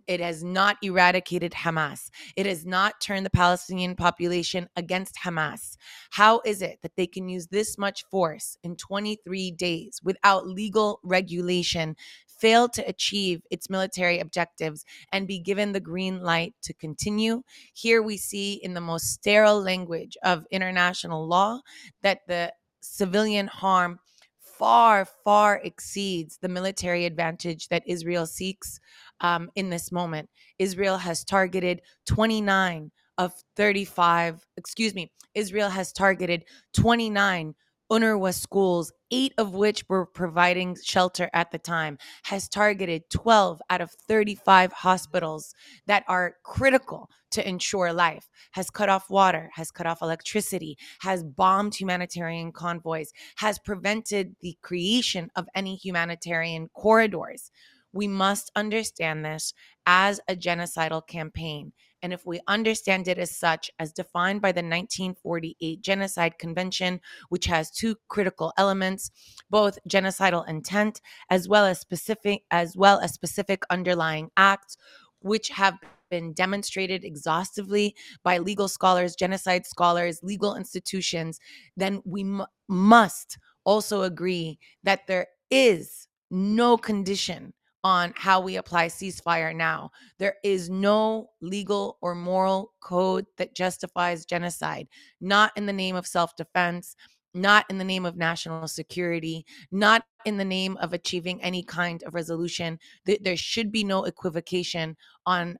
It 0.07 0.19
has 0.19 0.43
not 0.43 0.77
eradicated 0.81 1.51
Hamas. 1.51 2.09
It 2.35 2.45
has 2.45 2.65
not 2.65 2.99
turned 3.01 3.25
the 3.25 3.29
Palestinian 3.31 3.95
population 3.95 4.67
against 4.75 5.15
Hamas. 5.23 5.77
How 6.11 6.41
is 6.45 6.61
it 6.61 6.79
that 6.81 6.95
they 6.95 7.05
can 7.05 7.29
use 7.29 7.47
this 7.47 7.77
much 7.77 8.03
force 8.09 8.57
in 8.63 8.75
23 8.77 9.51
days 9.51 9.99
without 10.03 10.47
legal 10.47 10.99
regulation 11.03 11.95
failed 12.39 12.73
to 12.73 12.87
achieve 12.87 13.41
its 13.51 13.69
military 13.69 14.19
objectives 14.19 14.85
and 15.11 15.27
be 15.27 15.39
given 15.39 15.71
the 15.71 15.79
green 15.79 16.21
light 16.21 16.53
to 16.63 16.73
continue. 16.73 17.41
Here 17.73 18.01
we 18.01 18.17
see, 18.17 18.53
in 18.55 18.73
the 18.73 18.81
most 18.81 19.11
sterile 19.11 19.61
language 19.61 20.17
of 20.23 20.45
international 20.51 21.27
law, 21.27 21.61
that 22.01 22.19
the 22.27 22.53
civilian 22.81 23.47
harm 23.47 23.99
far, 24.39 25.05
far 25.23 25.59
exceeds 25.63 26.37
the 26.37 26.47
military 26.47 27.05
advantage 27.05 27.67
that 27.67 27.83
Israel 27.85 28.25
seeks 28.25 28.79
um, 29.21 29.49
in 29.55 29.69
this 29.69 29.91
moment. 29.91 30.29
Israel 30.59 30.97
has 30.97 31.23
targeted 31.23 31.81
29 32.05 32.91
of 33.17 33.33
35, 33.55 34.45
excuse 34.57 34.93
me, 34.93 35.11
Israel 35.33 35.69
has 35.69 35.91
targeted 35.91 36.45
29 36.73 37.55
UNRWA 37.91 38.33
schools, 38.33 38.91
eight 39.11 39.33
of 39.37 39.53
which 39.53 39.87
were 39.87 40.05
providing 40.05 40.75
shelter 40.83 41.29
at 41.33 41.51
the 41.51 41.59
time, 41.59 41.97
has 42.23 42.49
targeted 42.49 43.09
12 43.11 43.61
out 43.69 43.81
of 43.81 43.91
35 43.91 44.73
hospitals 44.73 45.53
that 45.85 46.03
are 46.07 46.35
critical 46.43 47.09
to 47.31 47.47
ensure 47.47 47.93
life, 47.93 48.27
has 48.51 48.69
cut 48.69 48.89
off 48.89 49.09
water, 49.09 49.51
has 49.53 49.69
cut 49.69 49.85
off 49.85 50.01
electricity, 50.01 50.77
has 51.01 51.23
bombed 51.23 51.75
humanitarian 51.75 52.51
convoys, 52.51 53.11
has 53.35 53.59
prevented 53.59 54.35
the 54.41 54.57
creation 54.61 55.29
of 55.35 55.47
any 55.53 55.75
humanitarian 55.75 56.69
corridors. 56.73 57.51
We 57.93 58.07
must 58.07 58.51
understand 58.55 59.23
this 59.23 59.53
as 59.85 60.19
a 60.27 60.35
genocidal 60.35 61.05
campaign. 61.05 61.73
And 62.01 62.13
if 62.13 62.25
we 62.25 62.39
understand 62.47 63.07
it 63.07 63.17
as 63.17 63.35
such, 63.35 63.71
as 63.79 63.91
defined 63.91 64.41
by 64.41 64.51
the 64.51 64.57
1948 64.57 65.81
Genocide 65.81 66.37
Convention, 66.37 67.01
which 67.29 67.45
has 67.45 67.71
two 67.71 67.95
critical 68.07 68.53
elements, 68.57 69.11
both 69.49 69.79
genocidal 69.89 70.47
intent 70.47 71.01
as 71.29 71.47
well 71.47 71.65
as 71.65 71.79
specific 71.79 72.43
as 72.51 72.77
well 72.77 72.99
as 72.99 73.13
specific 73.13 73.63
underlying 73.69 74.29
acts, 74.37 74.77
which 75.21 75.49
have 75.49 75.79
been 76.09 76.33
demonstrated 76.33 77.03
exhaustively 77.03 77.95
by 78.23 78.37
legal 78.37 78.67
scholars, 78.67 79.15
genocide 79.15 79.65
scholars, 79.65 80.19
legal 80.21 80.55
institutions, 80.55 81.39
then 81.75 82.01
we 82.05 82.21
m- 82.21 82.45
must 82.67 83.37
also 83.63 84.03
agree 84.03 84.59
that 84.83 85.07
there 85.07 85.27
is 85.49 86.07
no 86.29 86.77
condition 86.77 87.53
on 87.85 88.11
how 88.15 88.41
we 88.41 88.55
apply 88.55 88.87
ceasefire 88.87 89.55
now. 89.55 89.91
There 90.17 90.37
is 90.43 90.71
no 90.71 91.29
legal 91.39 91.99
or 92.01 92.15
moral 92.15 92.73
code 92.81 93.27
that 93.37 93.53
justifies 93.53 94.25
genocide, 94.25 94.87
not 95.21 95.51
in 95.55 95.67
the 95.67 95.71
name 95.73 95.95
of 95.95 96.07
self 96.07 96.35
defense, 96.35 96.95
not 97.35 97.63
in 97.69 97.77
the 97.77 97.83
name 97.83 98.03
of 98.03 98.17
national 98.17 98.67
security, 98.67 99.45
not 99.71 100.03
in 100.25 100.35
the 100.35 100.43
name 100.43 100.77
of 100.77 100.93
achieving 100.93 101.39
any 101.43 101.61
kind 101.61 102.01
of 102.07 102.15
resolution. 102.15 102.79
There 103.05 103.37
should 103.37 103.71
be 103.71 103.83
no 103.83 104.05
equivocation 104.05 104.97
on 105.27 105.59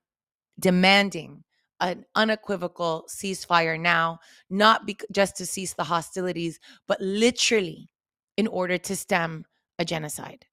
demanding 0.60 1.44
an 1.80 2.06
unequivocal 2.16 3.06
ceasefire 3.08 3.80
now, 3.80 4.18
not 4.50 4.88
be- 4.88 4.98
just 5.12 5.36
to 5.36 5.46
cease 5.46 5.76
the 5.76 5.84
hostilities, 5.84 6.60
but 6.88 7.00
literally 7.00 7.88
in 8.36 8.48
order 8.48 8.80
to 8.80 8.96
stem 8.96 9.46
a 9.78 9.86
genocide. 9.86 10.48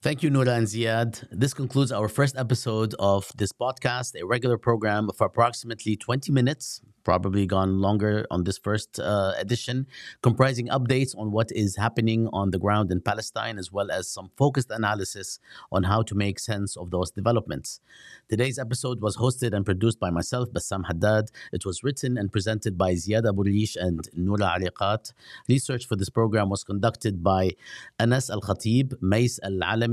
Thank 0.00 0.22
you, 0.22 0.30
Noura 0.30 0.52
and 0.52 0.68
Ziad. 0.68 1.26
This 1.32 1.52
concludes 1.52 1.90
our 1.90 2.06
first 2.06 2.36
episode 2.38 2.94
of 3.00 3.32
this 3.36 3.50
podcast, 3.50 4.14
a 4.14 4.24
regular 4.24 4.56
program 4.56 5.08
of 5.10 5.20
approximately 5.20 5.96
20 5.96 6.30
minutes, 6.30 6.80
probably 7.02 7.46
gone 7.46 7.80
longer 7.80 8.24
on 8.30 8.44
this 8.44 8.58
first 8.58 9.00
uh, 9.00 9.32
edition, 9.38 9.88
comprising 10.22 10.68
updates 10.68 11.18
on 11.18 11.32
what 11.32 11.50
is 11.50 11.76
happening 11.76 12.28
on 12.32 12.50
the 12.52 12.60
ground 12.60 12.92
in 12.92 13.00
Palestine, 13.00 13.58
as 13.58 13.72
well 13.72 13.90
as 13.90 14.08
some 14.08 14.30
focused 14.36 14.70
analysis 14.70 15.40
on 15.72 15.82
how 15.82 16.02
to 16.02 16.14
make 16.14 16.38
sense 16.38 16.76
of 16.76 16.92
those 16.92 17.10
developments. 17.10 17.80
Today's 18.28 18.56
episode 18.56 19.00
was 19.00 19.16
hosted 19.16 19.52
and 19.52 19.64
produced 19.64 19.98
by 19.98 20.10
myself, 20.10 20.52
Bassam 20.52 20.84
Haddad. 20.84 21.32
It 21.52 21.66
was 21.66 21.82
written 21.82 22.16
and 22.16 22.30
presented 22.30 22.78
by 22.78 22.92
Ziad 22.92 23.28
Abu 23.28 23.42
Rish 23.42 23.74
and 23.74 24.08
Noura 24.14 24.58
Erakat. 24.60 25.12
Research 25.48 25.88
for 25.88 25.96
this 25.96 26.08
program 26.08 26.50
was 26.50 26.62
conducted 26.62 27.24
by 27.24 27.52
Anas 27.98 28.30
Al 28.30 28.42
Khatib, 28.42 28.92
Mayss 29.02 29.40
Al 29.42 29.58
Alam, 29.64 29.87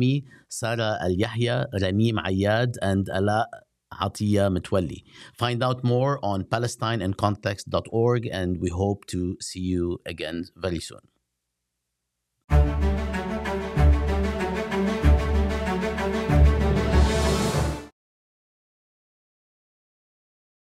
Sarah 0.49 0.97
Al 1.01 1.11
Yahya, 1.11 1.67
Raneem 1.73 2.17
Ayyad, 2.23 2.75
and 2.81 3.07
Alaa 3.07 3.45
Attiah 3.93 4.49
Mitwali. 4.55 5.03
Find 5.33 5.63
out 5.63 5.83
more 5.83 6.19
on 6.23 6.43
palestineandcontext.org, 6.43 8.27
and 8.31 8.59
we 8.59 8.69
hope 8.69 9.05
to 9.07 9.37
see 9.41 9.61
you 9.61 9.99
again 10.05 10.45
very 10.55 10.79
soon. 10.79 10.99